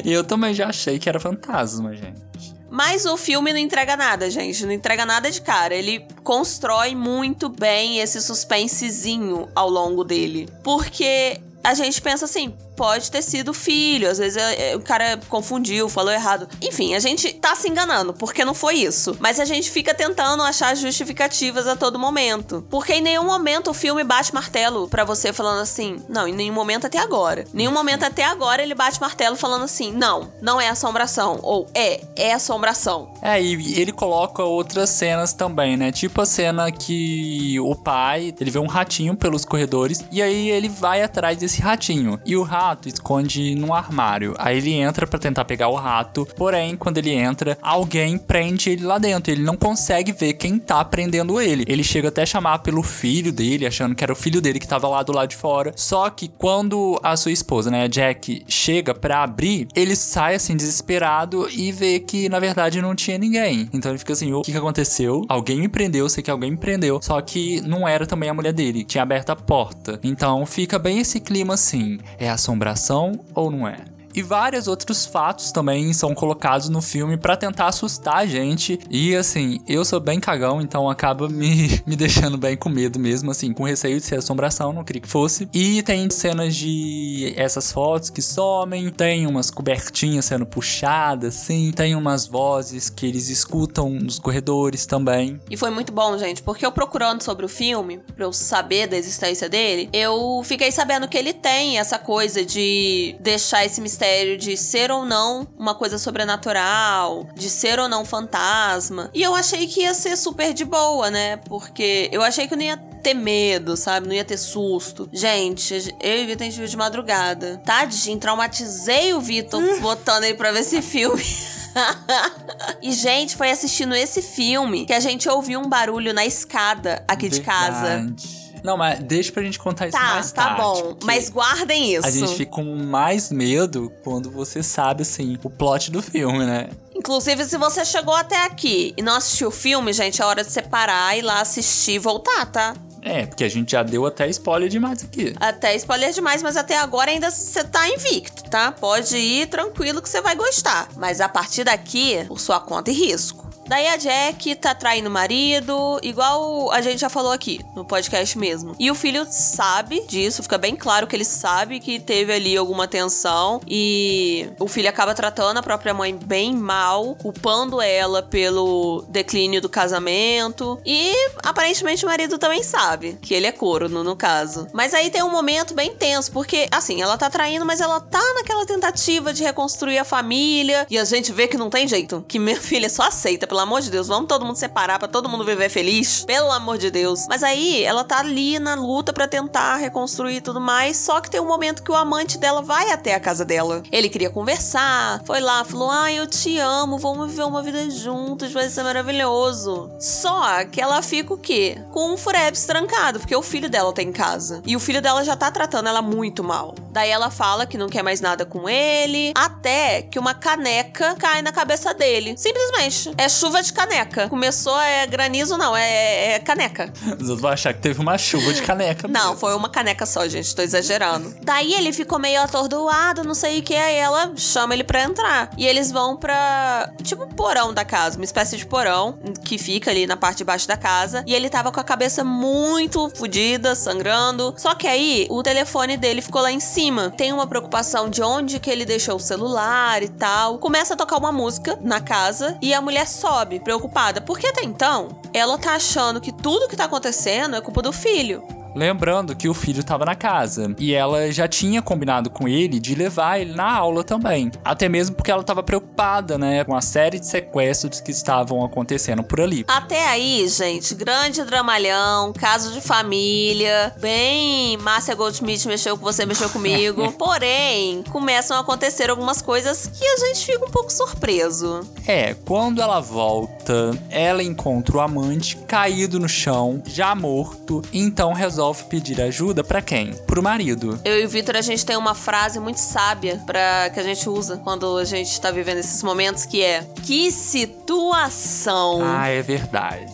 Eu 0.03 0.23
também 0.23 0.53
já 0.53 0.67
achei 0.67 0.99
que 0.99 1.07
era 1.07 1.19
fantasma, 1.19 1.95
gente. 1.95 2.29
Mas 2.69 3.05
o 3.05 3.17
filme 3.17 3.51
não 3.51 3.59
entrega 3.59 3.95
nada, 3.97 4.29
gente. 4.29 4.65
Não 4.65 4.71
entrega 4.71 5.05
nada 5.05 5.31
de 5.31 5.41
cara. 5.41 5.73
Ele 5.73 6.05
constrói 6.23 6.93
muito 6.93 7.49
bem 7.49 7.99
esse 7.99 8.21
suspensezinho 8.21 9.49
ao 9.55 9.69
longo 9.69 10.03
dele. 10.03 10.47
Porque 10.63 11.41
a 11.63 11.73
gente 11.73 12.01
pensa 12.01 12.25
assim, 12.25 12.53
pode 12.79 13.11
ter 13.11 13.21
sido 13.21 13.53
filho, 13.53 14.09
às 14.09 14.17
vezes 14.17 14.37
é, 14.37 14.71
é, 14.71 14.75
o 14.77 14.79
cara 14.79 15.19
confundiu, 15.27 15.89
falou 15.89 16.13
errado. 16.13 16.47
Enfim, 16.61 16.95
a 16.95 16.99
gente 16.99 17.33
tá 17.33 17.53
se 17.53 17.67
enganando, 17.67 18.13
porque 18.13 18.45
não 18.45 18.53
foi 18.53 18.75
isso. 18.75 19.17
Mas 19.19 19.37
a 19.37 19.43
gente 19.43 19.69
fica 19.69 19.93
tentando 19.93 20.41
achar 20.43 20.73
justificativas 20.77 21.67
a 21.67 21.75
todo 21.75 21.99
momento. 21.99 22.65
Porque 22.69 22.93
em 22.93 23.01
nenhum 23.01 23.25
momento 23.25 23.71
o 23.71 23.73
filme 23.73 24.01
bate 24.01 24.33
martelo 24.33 24.87
para 24.87 25.03
você 25.03 25.33
falando 25.33 25.59
assim, 25.59 26.01
não, 26.07 26.25
em 26.25 26.31
nenhum 26.31 26.53
momento 26.53 26.87
até 26.87 26.99
agora. 26.99 27.41
Em 27.53 27.57
nenhum 27.57 27.73
momento 27.73 28.03
até 28.03 28.23
agora 28.23 28.63
ele 28.63 28.73
bate 28.73 29.01
martelo 29.01 29.35
falando 29.35 29.65
assim, 29.65 29.91
não, 29.91 30.31
não 30.41 30.61
é 30.61 30.69
assombração. 30.69 31.37
Ou 31.43 31.67
é, 31.73 31.99
é 32.15 32.31
assombração. 32.31 33.11
É, 33.21 33.41
e 33.41 33.77
ele 33.77 33.91
coloca 33.91 34.41
outras 34.41 34.89
cenas 34.89 35.33
também, 35.33 35.75
né? 35.75 35.91
Tipo 35.91 36.21
a 36.21 36.25
cena 36.25 36.71
que 36.71 37.59
o 37.59 37.75
pai, 37.75 38.33
ele 38.39 38.51
vê 38.51 38.59
um 38.59 38.67
ratinho 38.67 39.17
pelos 39.17 39.43
corredores 39.43 40.05
e 40.09 40.21
aí 40.21 40.49
ele 40.49 40.69
vai 40.69 41.01
atrás 41.01 41.37
desse 41.37 41.59
ratinho. 41.59 42.17
E 42.25 42.37
o 42.37 42.41
rato 42.41 42.68
esconde 42.85 43.55
num 43.55 43.73
armário. 43.73 44.33
Aí 44.37 44.57
ele 44.57 44.73
entra 44.73 45.07
para 45.07 45.19
tentar 45.19 45.45
pegar 45.45 45.69
o 45.69 45.75
rato, 45.75 46.27
porém, 46.37 46.75
quando 46.75 46.97
ele 46.97 47.11
entra, 47.11 47.57
alguém 47.61 48.17
prende 48.17 48.69
ele 48.69 48.83
lá 48.83 48.97
dentro. 48.97 49.31
Ele 49.31 49.43
não 49.43 49.55
consegue 49.55 50.11
ver 50.11 50.33
quem 50.33 50.57
tá 50.59 50.83
prendendo 50.83 51.39
ele. 51.39 51.63
Ele 51.67 51.83
chega 51.83 52.09
até 52.09 52.23
a 52.23 52.25
chamar 52.25 52.59
pelo 52.59 52.83
filho 52.83 53.31
dele, 53.31 53.65
achando 53.65 53.95
que 53.95 54.03
era 54.03 54.13
o 54.13 54.15
filho 54.15 54.41
dele 54.41 54.59
que 54.59 54.67
tava 54.67 54.87
lá 54.87 55.03
do 55.03 55.11
lado 55.11 55.29
de 55.29 55.35
fora. 55.35 55.73
Só 55.75 56.09
que 56.09 56.27
quando 56.27 56.99
a 57.03 57.15
sua 57.15 57.31
esposa, 57.31 57.71
né, 57.71 57.83
a 57.83 57.87
Jack, 57.87 58.43
chega 58.47 58.93
para 58.93 59.23
abrir, 59.23 59.67
ele 59.75 59.95
sai 59.95 60.35
assim 60.35 60.55
desesperado 60.55 61.49
e 61.49 61.71
vê 61.71 61.99
que 61.99 62.29
na 62.29 62.39
verdade 62.39 62.81
não 62.81 62.95
tinha 62.95 63.17
ninguém. 63.17 63.69
Então 63.73 63.91
ele 63.91 63.99
fica 63.99 64.13
assim: 64.13 64.33
o 64.33 64.41
que, 64.41 64.51
que 64.51 64.57
aconteceu? 64.57 65.25
Alguém 65.27 65.59
me 65.59 65.67
prendeu, 65.67 66.07
sei 66.09 66.23
que 66.23 66.31
alguém 66.31 66.51
me 66.51 66.57
prendeu. 66.57 66.99
Só 67.01 67.19
que 67.21 67.61
não 67.61 67.87
era 67.87 68.05
também 68.05 68.29
a 68.29 68.33
mulher 68.33 68.53
dele, 68.53 68.83
tinha 68.83 69.03
aberto 69.03 69.29
a 69.29 69.35
porta. 69.35 69.99
Então 70.03 70.45
fica 70.45 70.77
bem 70.77 70.99
esse 70.99 71.19
clima 71.19 71.53
assim: 71.53 71.99
é 72.17 72.29
assombração 72.49 73.19
ou 73.35 73.51
não 73.51 73.67
é? 73.67 73.77
E 74.13 74.21
vários 74.21 74.67
outros 74.67 75.05
fatos 75.05 75.51
também 75.51 75.93
são 75.93 76.13
colocados 76.13 76.69
no 76.69 76.81
filme 76.81 77.17
para 77.17 77.37
tentar 77.37 77.67
assustar 77.67 78.17
a 78.17 78.25
gente. 78.25 78.79
E 78.89 79.15
assim, 79.15 79.59
eu 79.67 79.85
sou 79.85 79.99
bem 79.99 80.19
cagão, 80.19 80.61
então 80.61 80.89
acaba 80.89 81.29
me, 81.29 81.81
me 81.85 81.95
deixando 81.95 82.37
bem 82.37 82.57
com 82.57 82.69
medo 82.69 82.99
mesmo, 82.99 83.31
assim, 83.31 83.53
com 83.53 83.63
receio 83.63 83.97
de 83.99 84.05
ser 84.05 84.17
assombração, 84.17 84.73
não 84.73 84.83
queria 84.83 85.01
que 85.01 85.07
fosse. 85.07 85.47
E 85.53 85.81
tem 85.83 86.09
cenas 86.09 86.55
de 86.55 87.33
essas 87.35 87.71
fotos 87.71 88.09
que 88.09 88.21
somem, 88.21 88.89
tem 88.89 89.27
umas 89.27 89.49
cobertinhas 89.49 90.25
sendo 90.25 90.45
puxadas, 90.45 91.35
assim, 91.35 91.71
tem 91.71 91.95
umas 91.95 92.25
vozes 92.27 92.89
que 92.89 93.05
eles 93.05 93.29
escutam 93.29 93.89
nos 93.89 94.19
corredores 94.19 94.85
também. 94.85 95.39
E 95.49 95.55
foi 95.55 95.69
muito 95.69 95.91
bom, 95.91 96.17
gente, 96.17 96.41
porque 96.41 96.65
eu 96.65 96.71
procurando 96.71 97.21
sobre 97.21 97.45
o 97.45 97.49
filme, 97.49 97.99
pra 98.15 98.25
eu 98.25 98.33
saber 98.33 98.87
da 98.87 98.97
existência 98.97 99.47
dele, 99.47 99.89
eu 99.93 100.41
fiquei 100.43 100.71
sabendo 100.71 101.07
que 101.07 101.17
ele 101.17 101.33
tem 101.33 101.77
essa 101.77 101.97
coisa 101.97 102.43
de 102.43 103.15
deixar 103.19 103.65
esse 103.65 103.79
mistério 103.79 103.98
mistério 103.99 104.37
de 104.37 104.55
ser 104.55 104.91
ou 104.91 105.05
não 105.05 105.45
uma 105.57 105.75
coisa 105.75 105.97
sobrenatural, 105.97 107.27
de 107.35 107.49
ser 107.49 107.79
ou 107.79 107.89
não 107.89 108.05
fantasma. 108.05 109.09
E 109.13 109.21
eu 109.21 109.35
achei 109.35 109.67
que 109.67 109.81
ia 109.81 109.93
ser 109.93 110.15
super 110.15 110.53
de 110.53 110.63
boa, 110.63 111.11
né? 111.11 111.37
Porque 111.37 112.09
eu 112.11 112.21
achei 112.21 112.47
que 112.47 112.53
eu 112.53 112.57
não 112.57 112.63
ia 112.63 112.77
ter 112.77 113.13
medo, 113.13 113.75
sabe? 113.75 114.07
Não 114.07 114.15
ia 114.15 114.23
ter 114.23 114.37
susto. 114.37 115.09
Gente, 115.11 115.73
eu 115.99 116.21
e 116.21 116.23
o 116.23 116.27
Vitor 116.27 116.43
a 116.43 116.49
gente 116.49 116.57
viu 116.57 116.67
de 116.67 116.77
madrugada. 116.77 117.61
Tadinho, 117.65 118.17
traumatizei 118.17 119.13
o 119.13 119.19
Vitor 119.19 119.61
botando 119.81 120.23
ele 120.23 120.35
pra 120.35 120.51
ver 120.51 120.61
esse 120.61 120.81
filme. 120.81 121.23
e, 122.81 122.93
gente, 122.93 123.35
foi 123.35 123.51
assistindo 123.51 123.93
esse 123.93 124.21
filme 124.21 124.85
que 124.85 124.93
a 124.93 124.99
gente 124.99 125.27
ouviu 125.27 125.59
um 125.59 125.67
barulho 125.67 126.13
na 126.13 126.25
escada 126.25 127.03
aqui 127.07 127.29
Verdade. 127.29 127.39
de 127.39 127.45
casa. 127.45 128.38
Não, 128.63 128.77
mas 128.77 128.99
deixa 128.99 129.31
pra 129.31 129.43
gente 129.43 129.59
contar 129.59 129.87
isso 129.87 129.97
tá, 129.97 130.03
mais 130.13 130.31
tá 130.31 130.43
tarde. 130.43 130.57
Tá 130.57 130.63
bom, 130.63 130.97
mas 131.03 131.29
guardem 131.29 131.95
isso. 131.95 132.07
A 132.07 132.11
gente 132.11 132.35
fica 132.35 132.51
com 132.51 132.63
mais 132.75 133.31
medo 133.31 133.91
quando 134.03 134.29
você 134.29 134.61
sabe, 134.63 135.03
assim, 135.03 135.37
o 135.43 135.49
plot 135.49 135.91
do 135.91 136.01
filme, 136.01 136.45
né? 136.45 136.69
Inclusive, 136.95 137.45
se 137.45 137.57
você 137.57 137.85
chegou 137.85 138.13
até 138.13 138.45
aqui 138.45 138.93
e 138.97 139.01
não 139.01 139.15
assistiu 139.15 139.47
o 139.47 139.51
filme, 139.51 139.93
gente, 139.93 140.21
é 140.21 140.25
hora 140.25 140.43
de 140.43 140.51
separar, 140.51 141.17
ir 141.17 141.21
lá 141.21 141.39
assistir 141.41 141.93
e 141.93 141.99
voltar, 141.99 142.45
tá? 142.47 142.73
É, 143.01 143.25
porque 143.25 143.43
a 143.43 143.49
gente 143.49 143.71
já 143.71 143.83
deu 143.83 144.05
até 144.05 144.27
spoiler 144.29 144.69
demais 144.69 145.03
aqui. 145.03 145.33
Até 145.39 145.75
spoiler 145.75 146.11
demais, 146.11 146.43
mas 146.43 146.57
até 146.57 146.77
agora 146.77 147.09
ainda 147.09 147.31
você 147.31 147.63
tá 147.63 147.87
invicto, 147.89 148.43
tá? 148.49 148.71
Pode 148.71 149.17
ir 149.17 149.47
tranquilo 149.47 150.01
que 150.01 150.09
você 150.09 150.21
vai 150.21 150.35
gostar. 150.35 150.89
Mas 150.97 151.21
a 151.21 151.29
partir 151.29 151.63
daqui, 151.63 152.25
por 152.27 152.39
sua 152.39 152.59
conta 152.59 152.91
e 152.91 152.93
risco. 152.93 153.48
Daí 153.69 153.87
a 153.87 153.97
Jack 153.97 154.55
tá 154.55 154.73
traindo 154.73 155.09
o 155.09 155.11
marido, 155.11 155.99
igual 156.01 156.71
a 156.71 156.81
gente 156.81 156.99
já 157.01 157.07
falou 157.07 157.31
aqui 157.31 157.63
no 157.75 157.85
podcast 157.85 158.35
mesmo. 158.35 158.75
E 158.79 158.89
o 158.89 158.95
filho 158.95 159.27
sabe 159.29 160.07
disso, 160.07 160.41
fica 160.41 160.57
bem 160.57 160.75
claro 160.75 161.05
que 161.05 161.15
ele 161.15 161.23
sabe 161.23 161.79
que 161.79 161.99
teve 161.99 162.33
ali 162.33 162.57
alguma 162.57 162.87
tensão 162.87 163.61
e 163.67 164.49
o 164.59 164.67
filho 164.67 164.89
acaba 164.89 165.13
tratando 165.13 165.59
a 165.59 165.61
própria 165.61 165.93
mãe 165.93 166.15
bem 166.15 166.55
mal, 166.55 167.13
culpando 167.21 167.79
ela 167.79 168.23
pelo 168.23 169.05
declínio 169.07 169.61
do 169.61 169.69
casamento. 169.69 170.81
E 170.83 171.13
aparentemente 171.43 172.03
o 172.03 172.07
marido 172.07 172.39
também 172.39 172.63
sabe 172.63 173.19
que 173.21 173.35
ele 173.35 173.45
é 173.45 173.51
corno, 173.51 174.03
no 174.03 174.15
caso. 174.15 174.65
Mas 174.73 174.95
aí 174.95 175.11
tem 175.11 175.21
um 175.21 175.29
momento 175.29 175.75
bem 175.75 175.93
tenso, 175.93 176.31
porque 176.31 176.67
assim, 176.71 177.03
ela 177.03 177.19
tá 177.19 177.29
traindo, 177.29 177.67
mas 177.67 177.81
ela 177.81 177.99
tá 177.99 178.33
naquela 178.33 178.65
tentativa 178.65 179.31
de 179.31 179.43
reconstruir 179.43 179.99
a 179.99 180.03
família. 180.03 180.87
E 180.89 180.97
a 180.97 181.05
gente 181.05 181.31
vê 181.31 181.47
que 181.47 181.55
não 181.55 181.69
tem 181.69 181.87
jeito, 181.87 182.25
que 182.27 182.39
minha 182.39 182.57
filha 182.59 182.89
só 182.89 183.03
aceita 183.03 183.45
pela 183.45 183.58
pelo 183.59 183.63
amor 183.67 183.81
de 183.81 183.91
Deus, 183.91 184.07
vamos 184.07 184.29
todo 184.29 184.45
mundo 184.45 184.55
separar 184.55 184.97
para 184.99 185.07
todo 185.09 185.27
mundo 185.27 185.43
viver 185.43 185.69
feliz, 185.69 186.23
pelo 186.23 186.49
amor 186.49 186.77
de 186.77 186.89
Deus. 186.89 187.27
Mas 187.27 187.43
aí 187.43 187.83
ela 187.83 188.05
tá 188.05 188.19
ali 188.19 188.57
na 188.57 188.73
luta 188.73 189.11
para 189.11 189.27
tentar 189.27 189.75
reconstruir 189.75 190.37
e 190.37 190.41
tudo 190.41 190.61
mais, 190.61 190.95
só 190.95 191.19
que 191.19 191.29
tem 191.29 191.41
um 191.41 191.45
momento 191.45 191.83
que 191.83 191.91
o 191.91 191.95
amante 191.95 192.37
dela 192.37 192.61
vai 192.61 192.89
até 192.91 193.13
a 193.13 193.19
casa 193.19 193.43
dela. 193.43 193.83
Ele 193.91 194.07
queria 194.07 194.29
conversar, 194.29 195.21
foi 195.25 195.41
lá, 195.41 195.65
falou: 195.65 195.89
"Ai, 195.89 196.17
eu 196.17 196.25
te 196.25 196.57
amo, 196.57 196.97
vamos 196.97 197.27
viver 197.27 197.43
uma 197.43 197.61
vida 197.61 197.89
juntos, 197.89 198.53
vai 198.53 198.69
ser 198.69 198.83
maravilhoso". 198.83 199.91
Só 199.99 200.63
que 200.63 200.79
ela 200.79 201.01
fica 201.01 201.33
o 201.33 201.37
quê? 201.37 201.83
Com 201.91 202.13
um 202.13 202.17
furebs 202.17 202.65
trancado, 202.65 203.19
porque 203.19 203.35
o 203.35 203.41
filho 203.41 203.69
dela 203.69 203.91
tá 203.91 204.01
em 204.01 204.13
casa. 204.13 204.61
E 204.65 204.73
o 204.73 204.79
filho 204.79 205.01
dela 205.01 205.21
já 205.25 205.35
tá 205.35 205.51
tratando 205.51 205.89
ela 205.89 206.01
muito 206.01 206.45
mal. 206.45 206.75
Daí 206.91 207.09
ela 207.09 207.29
fala 207.29 207.65
que 207.65 207.77
não 207.77 207.89
quer 207.89 208.03
mais 208.03 208.21
nada 208.21 208.45
com 208.45 208.69
ele, 208.69 209.33
até 209.35 210.01
que 210.01 210.17
uma 210.17 210.33
caneca 210.33 211.15
cai 211.19 211.41
na 211.41 211.51
cabeça 211.51 211.93
dele. 211.93 212.35
Simplesmente. 212.37 213.11
É 213.17 213.27
chuva 213.27 213.48
chuva 213.49 213.63
de 213.63 213.73
caneca. 213.73 214.29
Começou, 214.29 214.79
é 214.79 215.07
granizo, 215.07 215.57
não, 215.57 215.75
é, 215.75 216.33
é 216.33 216.39
caneca. 216.39 216.93
Outros 217.09 217.41
vão 217.41 217.49
achar 217.49 217.73
que 217.73 217.81
teve 217.81 217.99
uma 217.99 218.15
chuva 218.17 218.53
de 218.53 218.61
caneca. 218.61 219.07
não, 219.07 219.35
foi 219.35 219.55
uma 219.55 219.69
caneca 219.69 220.05
só, 220.05 220.27
gente, 220.27 220.55
tô 220.55 220.61
exagerando. 220.61 221.35
Daí 221.41 221.73
ele 221.73 221.91
ficou 221.91 222.19
meio 222.19 222.41
atordoado, 222.41 223.23
não 223.23 223.33
sei 223.33 223.59
o 223.59 223.63
que, 223.63 223.75
aí 223.75 223.95
ela 223.95 224.33
chama 224.35 224.75
ele 224.75 224.83
pra 224.83 225.01
entrar. 225.01 225.49
E 225.57 225.65
eles 225.65 225.91
vão 225.91 226.15
pra, 226.15 226.91
tipo, 227.01 227.23
um 227.23 227.29
porão 227.29 227.73
da 227.73 227.83
casa, 227.83 228.17
uma 228.17 228.23
espécie 228.23 228.55
de 228.55 228.65
porão 228.67 229.17
que 229.43 229.57
fica 229.57 229.89
ali 229.89 230.05
na 230.05 230.15
parte 230.15 230.37
de 230.37 230.43
baixo 230.43 230.67
da 230.67 230.77
casa. 230.77 231.23
E 231.25 231.33
ele 231.33 231.49
tava 231.49 231.71
com 231.71 231.79
a 231.79 231.83
cabeça 231.83 232.23
muito 232.23 233.09
fodida, 233.15 233.73
sangrando. 233.73 234.53
Só 234.57 234.75
que 234.75 234.87
aí 234.87 235.25
o 235.29 235.41
telefone 235.41 235.97
dele 235.97 236.21
ficou 236.21 236.41
lá 236.41 236.51
em 236.51 236.59
cima. 236.59 237.11
Tem 237.17 237.33
uma 237.33 237.47
preocupação 237.47 238.09
de 238.09 238.21
onde 238.21 238.59
que 238.59 238.69
ele 238.69 238.85
deixou 238.85 239.15
o 239.15 239.19
celular 239.19 240.03
e 240.03 240.09
tal. 240.09 240.59
Começa 240.59 240.93
a 240.93 240.97
tocar 240.97 241.17
uma 241.17 241.31
música 241.31 241.79
na 241.81 241.99
casa 241.99 242.55
e 242.61 242.73
a 242.73 242.81
mulher 242.81 243.07
sobe 243.07 243.38
preocupada, 243.59 244.21
porque 244.21 244.47
até 244.47 244.63
então 244.63 245.09
ela 245.33 245.57
tá 245.57 245.75
achando 245.75 246.21
que 246.21 246.31
tudo 246.31 246.67
que 246.67 246.75
tá 246.75 246.85
acontecendo 246.85 247.55
é 247.55 247.61
culpa 247.61 247.81
do 247.81 247.93
filho. 247.93 248.43
Lembrando 248.75 249.35
que 249.35 249.49
o 249.49 249.53
filho 249.53 249.79
estava 249.79 250.05
na 250.05 250.15
casa 250.15 250.73
e 250.77 250.93
ela 250.93 251.31
já 251.31 251.47
tinha 251.47 251.81
combinado 251.81 252.29
com 252.29 252.47
ele 252.47 252.79
de 252.79 252.95
levar 252.95 253.39
ele 253.39 253.53
na 253.53 253.71
aula 253.71 254.03
também. 254.03 254.51
Até 254.63 254.87
mesmo 254.87 255.15
porque 255.15 255.31
ela 255.31 255.41
estava 255.41 255.63
preocupada, 255.63 256.37
né, 256.37 256.63
com 256.63 256.75
a 256.75 256.81
série 256.81 257.19
de 257.19 257.25
sequestros 257.25 257.99
que 257.99 258.11
estavam 258.11 258.63
acontecendo 258.63 259.23
por 259.23 259.41
ali. 259.41 259.65
Até 259.67 260.07
aí, 260.07 260.47
gente, 260.47 260.93
grande 260.95 261.43
dramalhão, 261.43 262.31
caso 262.33 262.71
de 262.71 262.81
família, 262.81 263.93
bem 263.99 264.77
Márcia 264.77 265.15
Goldschmidt 265.15 265.67
mexeu 265.67 265.97
com 265.97 266.03
você, 266.03 266.25
mexeu 266.25 266.49
comigo. 266.49 267.11
Porém, 267.17 268.03
começam 268.09 268.55
a 268.55 268.61
acontecer 268.61 269.09
algumas 269.09 269.41
coisas 269.41 269.87
que 269.87 270.05
a 270.05 270.17
gente 270.27 270.45
fica 270.45 270.65
um 270.65 270.71
pouco 270.71 270.91
surpreso. 270.91 271.81
É, 272.05 272.35
quando 272.45 272.81
ela 272.81 272.99
volta, 272.99 273.91
ela 274.09 274.43
encontra 274.43 274.97
o 274.97 274.99
amante 274.99 275.57
caído 275.57 276.19
no 276.19 276.29
chão, 276.29 276.81
já 276.85 277.15
morto, 277.15 277.81
então 277.91 278.33
resolve 278.33 278.58
resolve 278.59 278.83
pedir 278.85 279.21
ajuda 279.21 279.63
para 279.63 279.81
quem? 279.81 280.13
Pro 280.27 280.43
marido. 280.43 280.99
Eu 281.05 281.21
e 281.21 281.25
o 281.25 281.29
Vitor, 281.29 281.55
a 281.55 281.61
gente 281.61 281.85
tem 281.85 281.95
uma 281.95 282.13
frase 282.13 282.59
muito 282.59 282.81
sábia 282.81 283.41
para 283.45 283.89
que 283.89 283.97
a 284.01 284.03
gente 284.03 284.27
usa 284.27 284.57
quando 284.57 284.97
a 284.97 285.05
gente 285.05 285.39
tá 285.39 285.49
vivendo 285.49 285.77
esses 285.77 286.03
momentos, 286.03 286.45
que 286.45 286.61
é: 286.61 286.85
Que 287.05 287.31
situação! 287.31 288.99
Ah, 289.01 289.29
é 289.29 289.41
verdade. 289.41 290.11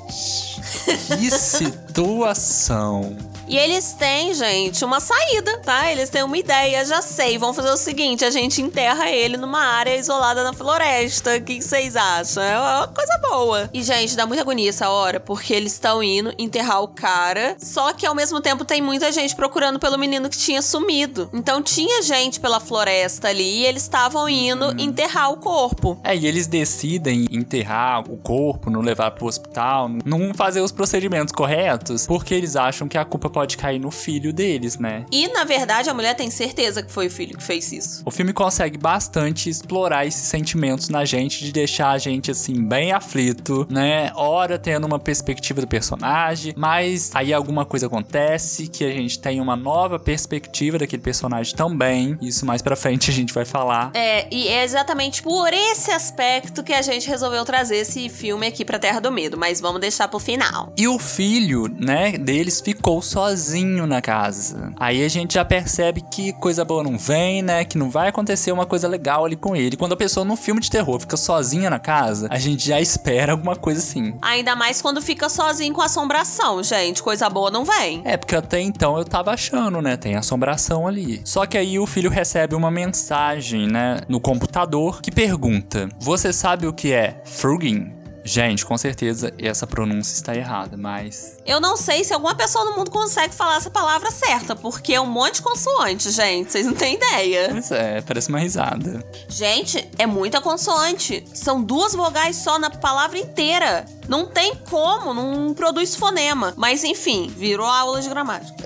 que 1.17 1.31
situação! 1.31 3.17
E 3.47 3.57
eles 3.57 3.93
têm, 3.93 4.33
gente, 4.33 4.83
uma 4.83 4.99
saída, 4.99 5.57
tá? 5.59 5.91
Eles 5.91 6.09
têm 6.09 6.23
uma 6.23 6.37
ideia, 6.37 6.83
já 6.83 7.01
sei. 7.01 7.37
Vamos 7.37 7.55
fazer 7.55 7.69
o 7.69 7.77
seguinte: 7.77 8.25
a 8.25 8.31
gente 8.31 8.61
enterra 8.61 9.09
ele 9.09 9.37
numa 9.37 9.59
área 9.59 9.95
isolada 9.95 10.43
na 10.43 10.53
floresta. 10.53 11.37
O 11.37 11.41
que 11.41 11.61
vocês 11.61 11.95
acham? 11.95 12.41
É 12.41 12.57
uma 12.57 12.87
coisa 12.87 13.19
boa. 13.29 13.69
E, 13.73 13.83
gente, 13.83 14.15
dá 14.15 14.25
muita 14.25 14.41
agonia 14.41 14.69
essa 14.69 14.89
hora, 14.89 15.19
porque 15.19 15.53
eles 15.53 15.73
estão 15.73 16.01
indo 16.01 16.33
enterrar 16.37 16.81
o 16.81 16.87
cara. 16.87 17.55
Só 17.59 17.93
que 17.93 18.05
ao 18.05 18.15
mesmo 18.15 18.41
tempo 18.41 18.65
tem 18.65 18.81
muita 18.81 19.11
gente 19.11 19.35
procurando 19.35 19.79
pelo 19.79 19.97
menino 19.97 20.29
que 20.29 20.37
tinha 20.37 20.61
sumido. 20.61 21.29
Então 21.33 21.61
tinha 21.61 22.01
gente 22.01 22.39
pela 22.39 22.59
floresta 22.59 23.27
ali 23.27 23.61
e 23.61 23.65
eles 23.65 23.83
estavam 23.83 24.27
indo 24.27 24.67
hum. 24.67 24.75
enterrar 24.77 25.31
o 25.31 25.37
corpo. 25.37 25.99
É, 26.03 26.15
e 26.15 26.25
eles 26.25 26.47
decidem 26.47 27.27
enterrar 27.31 28.09
o 28.09 28.17
corpo, 28.17 28.69
não 28.69 28.81
levar 28.81 29.11
pro 29.11 29.27
hospital, 29.27 29.89
não 30.03 30.33
fazer 30.33 30.61
os 30.61 30.71
procedimentos 30.71 31.33
corretos, 31.33 32.07
porque 32.07 32.33
eles 32.33 32.55
acham 32.55 32.87
que 32.87 32.97
a 32.97 33.05
culpa 33.05 33.29
pode 33.35 33.57
cair 33.57 33.79
no 33.79 33.91
filho 33.91 34.31
deles, 34.31 34.79
né? 34.79 35.05
E 35.11 35.27
na 35.27 35.43
verdade 35.43 35.89
a 35.89 35.93
mulher 35.93 36.13
tem 36.15 36.31
certeza 36.31 36.81
que 36.81 36.89
foi 36.89 37.07
o 37.07 37.11
filho 37.11 37.37
que 37.37 37.43
fez 37.43 37.69
isso. 37.73 38.01
O 38.05 38.09
filme 38.09 38.31
consegue 38.31 38.77
bastante 38.77 39.49
explorar 39.49 40.05
esses 40.05 40.21
sentimentos 40.21 40.87
na 40.87 41.03
gente, 41.03 41.43
de 41.43 41.51
deixar 41.51 41.89
a 41.89 41.97
gente 41.97 42.31
assim 42.31 42.65
bem 42.65 42.93
aflito, 42.93 43.67
né? 43.69 44.09
Ora 44.15 44.57
tendo 44.57 44.87
uma 44.87 44.97
perspectiva 44.97 45.59
do 45.59 45.67
personagem, 45.67 46.53
mas 46.55 47.11
aí 47.13 47.33
alguma 47.33 47.65
coisa 47.65 47.87
acontece 47.87 48.69
que 48.69 48.85
a 48.85 48.91
gente 48.91 49.19
tem 49.19 49.41
uma 49.41 49.57
nova 49.57 49.99
perspectiva 49.99 50.77
daquele 50.77 51.01
personagem 51.01 51.53
também. 51.57 52.17
Isso 52.21 52.45
mais 52.45 52.61
para 52.61 52.77
frente 52.77 53.11
a 53.11 53.13
gente 53.13 53.33
vai 53.33 53.43
falar. 53.43 53.91
É, 53.93 54.33
e 54.33 54.47
é 54.47 54.63
exatamente 54.63 55.21
por 55.21 55.51
esse 55.51 55.91
aspecto 55.91 56.63
que 56.63 56.71
a 56.71 56.81
gente 56.81 57.09
resolveu 57.09 57.43
trazer 57.43 57.79
esse 57.79 58.07
filme 58.07 58.47
aqui 58.47 58.63
pra 58.63 58.79
Terra 58.79 59.01
do 59.01 59.11
Medo, 59.11 59.37
mas 59.37 59.59
vamos 59.59 59.81
deixar 59.81 60.07
pro 60.07 60.19
final. 60.19 60.71
E 60.77 60.87
o 60.87 60.97
filho, 60.97 61.67
né, 61.67 62.13
deles 62.13 62.61
ficou 62.61 62.74
sozinho 63.01 63.87
na 63.87 64.01
casa. 64.01 64.73
Aí 64.79 65.03
a 65.03 65.07
gente 65.07 65.33
já 65.33 65.43
percebe 65.43 66.01
que 66.01 66.33
coisa 66.33 66.63
boa 66.63 66.83
não 66.83 66.97
vem, 66.97 67.41
né, 67.41 67.65
que 67.65 67.77
não 67.77 67.89
vai 67.89 68.09
acontecer 68.09 68.51
uma 68.51 68.65
coisa 68.65 68.87
legal 68.87 69.25
ali 69.25 69.35
com 69.35 69.55
ele. 69.55 69.75
Quando 69.75 69.93
a 69.93 69.97
pessoa 69.97 70.25
num 70.25 70.35
filme 70.35 70.61
de 70.61 70.69
terror 70.69 70.99
fica 70.99 71.17
sozinha 71.17 71.69
na 71.69 71.79
casa, 71.79 72.27
a 72.29 72.37
gente 72.37 72.67
já 72.67 72.79
espera 72.79 73.31
alguma 73.31 73.55
coisa 73.55 73.79
assim. 73.79 74.15
Ainda 74.21 74.55
mais 74.55 74.81
quando 74.81 75.01
fica 75.01 75.29
sozinho 75.29 75.73
com 75.73 75.81
assombração, 75.81 76.61
gente. 76.61 77.01
Coisa 77.01 77.29
boa 77.29 77.49
não 77.49 77.65
vem. 77.65 78.01
É, 78.05 78.17
porque 78.17 78.35
até 78.35 78.61
então 78.61 78.97
eu 78.97 79.03
tava 79.05 79.31
achando, 79.31 79.81
né, 79.81 79.97
tem 79.97 80.15
assombração 80.15 80.87
ali. 80.87 81.21
Só 81.25 81.45
que 81.45 81.57
aí 81.57 81.79
o 81.79 81.87
filho 81.87 82.09
recebe 82.09 82.55
uma 82.55 82.69
mensagem, 82.69 83.67
né, 83.67 84.01
no 84.07 84.19
computador 84.19 85.01
que 85.01 85.11
pergunta: 85.11 85.89
Você 85.99 86.31
sabe 86.31 86.67
o 86.67 86.73
que 86.73 86.91
é 86.91 87.21
Frugin? 87.25 88.04
Gente, 88.27 88.65
com 88.65 88.75
certeza 88.75 89.31
essa 89.37 89.67
pronúncia 89.67 90.15
está 90.15 90.35
errada, 90.35 90.75
mas. 90.75 91.37
Eu 91.45 91.61
não 91.61 91.77
sei 91.77 92.03
se 92.03 92.11
alguma 92.11 92.33
pessoa 92.33 92.65
no 92.65 92.75
mundo 92.75 92.89
consegue 92.89 93.35
falar 93.35 93.57
essa 93.57 93.69
palavra 93.69 94.09
certa, 94.09 94.55
porque 94.55 94.95
é 94.95 94.99
um 94.99 95.05
monte 95.05 95.35
de 95.35 95.41
consoante, 95.43 96.09
gente. 96.09 96.51
Vocês 96.51 96.65
não 96.65 96.73
têm 96.73 96.95
ideia. 96.95 97.49
Pois 97.51 97.69
é, 97.69 98.01
parece 98.01 98.29
uma 98.29 98.39
risada. 98.39 99.05
Gente, 99.29 99.87
é 99.99 100.07
muita 100.07 100.41
consoante. 100.41 101.23
São 101.35 101.61
duas 101.61 101.93
vogais 101.93 102.35
só 102.37 102.57
na 102.57 102.71
palavra 102.71 103.19
inteira. 103.19 103.85
Não 104.07 104.25
tem 104.25 104.55
como, 104.55 105.13
não 105.13 105.53
produz 105.53 105.95
fonema. 105.95 106.51
Mas 106.57 106.83
enfim, 106.83 107.27
virou 107.27 107.67
aula 107.67 108.01
de 108.01 108.09
gramática. 108.09 108.65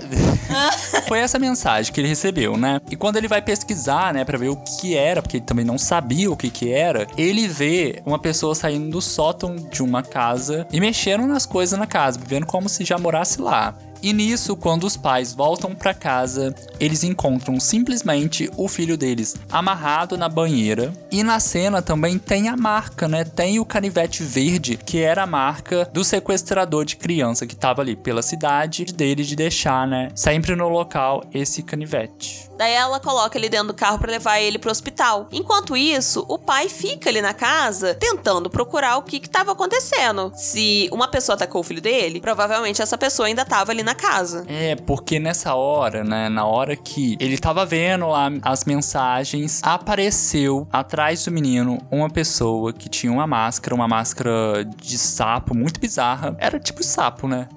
Foi 1.06 1.18
essa 1.18 1.38
mensagem 1.38 1.92
que 1.92 2.00
ele 2.00 2.08
recebeu, 2.08 2.56
né? 2.56 2.80
E 2.90 2.96
quando 2.96 3.16
ele 3.16 3.28
vai 3.28 3.42
pesquisar, 3.42 4.12
né, 4.12 4.24
para 4.24 4.38
ver 4.38 4.48
o 4.48 4.56
que 4.56 4.96
era, 4.96 5.22
porque 5.22 5.38
ele 5.38 5.44
também 5.44 5.64
não 5.64 5.78
sabia 5.78 6.30
o 6.30 6.36
que 6.36 6.50
que 6.50 6.70
era, 6.70 7.06
ele 7.16 7.46
vê 7.48 8.02
uma 8.04 8.18
pessoa 8.18 8.54
saindo 8.54 8.90
do 8.90 9.00
sótão 9.00 9.49
de 9.56 9.82
uma 9.82 10.02
casa 10.02 10.66
e 10.72 10.80
mexendo 10.80 11.26
nas 11.26 11.46
coisas 11.46 11.78
na 11.78 11.86
casa, 11.86 12.18
vivendo 12.18 12.46
como 12.46 12.68
se 12.68 12.84
já 12.84 12.98
morasse 12.98 13.40
lá. 13.40 13.74
E 14.02 14.12
nisso, 14.14 14.56
quando 14.56 14.84
os 14.84 14.96
pais 14.96 15.34
voltam 15.34 15.74
para 15.74 15.92
casa, 15.92 16.54
eles 16.78 17.04
encontram 17.04 17.60
simplesmente 17.60 18.50
o 18.56 18.66
filho 18.66 18.96
deles 18.96 19.36
amarrado 19.50 20.16
na 20.16 20.28
banheira. 20.28 20.92
E 21.12 21.22
na 21.22 21.38
cena 21.38 21.82
também 21.82 22.18
tem 22.18 22.48
a 22.48 22.56
marca, 22.56 23.06
né? 23.06 23.24
Tem 23.24 23.58
o 23.58 23.64
canivete 23.64 24.22
verde, 24.22 24.78
que 24.78 25.00
era 25.00 25.24
a 25.24 25.26
marca 25.26 25.88
do 25.92 26.02
sequestrador 26.02 26.84
de 26.86 26.96
criança 26.96 27.46
que 27.46 27.54
tava 27.54 27.82
ali 27.82 27.94
pela 27.94 28.22
cidade 28.22 28.86
dele 28.86 29.22
de 29.22 29.36
deixar, 29.36 29.86
né? 29.86 30.08
Sempre 30.14 30.56
no 30.56 30.68
local 30.68 31.22
esse 31.34 31.62
canivete. 31.62 32.49
Daí 32.60 32.74
ela 32.74 33.00
coloca 33.00 33.38
ele 33.38 33.48
dentro 33.48 33.68
do 33.68 33.74
carro 33.74 33.98
para 33.98 34.10
levar 34.10 34.38
ele 34.38 34.58
pro 34.58 34.70
hospital. 34.70 35.26
Enquanto 35.32 35.74
isso, 35.74 36.26
o 36.28 36.38
pai 36.38 36.68
fica 36.68 37.08
ali 37.08 37.22
na 37.22 37.32
casa 37.32 37.94
tentando 37.94 38.50
procurar 38.50 38.98
o 38.98 39.02
que 39.02 39.18
que 39.18 39.30
tava 39.30 39.52
acontecendo. 39.52 40.30
Se 40.34 40.86
uma 40.92 41.08
pessoa 41.08 41.36
atacou 41.36 41.62
o 41.62 41.64
filho 41.64 41.80
dele, 41.80 42.20
provavelmente 42.20 42.82
essa 42.82 42.98
pessoa 42.98 43.28
ainda 43.28 43.46
tava 43.46 43.72
ali 43.72 43.82
na 43.82 43.94
casa. 43.94 44.44
É, 44.46 44.76
porque 44.76 45.18
nessa 45.18 45.54
hora, 45.54 46.04
né, 46.04 46.28
na 46.28 46.44
hora 46.44 46.76
que 46.76 47.16
ele 47.18 47.38
tava 47.38 47.64
vendo 47.64 48.08
lá 48.08 48.30
as 48.42 48.66
mensagens, 48.66 49.62
apareceu 49.62 50.68
atrás 50.70 51.24
do 51.24 51.30
menino 51.30 51.78
uma 51.90 52.10
pessoa 52.10 52.74
que 52.74 52.90
tinha 52.90 53.10
uma 53.10 53.26
máscara, 53.26 53.74
uma 53.74 53.88
máscara 53.88 54.66
de 54.76 54.98
sapo 54.98 55.56
muito 55.56 55.80
bizarra. 55.80 56.36
Era 56.38 56.60
tipo 56.60 56.84
sapo, 56.84 57.26
né? 57.26 57.48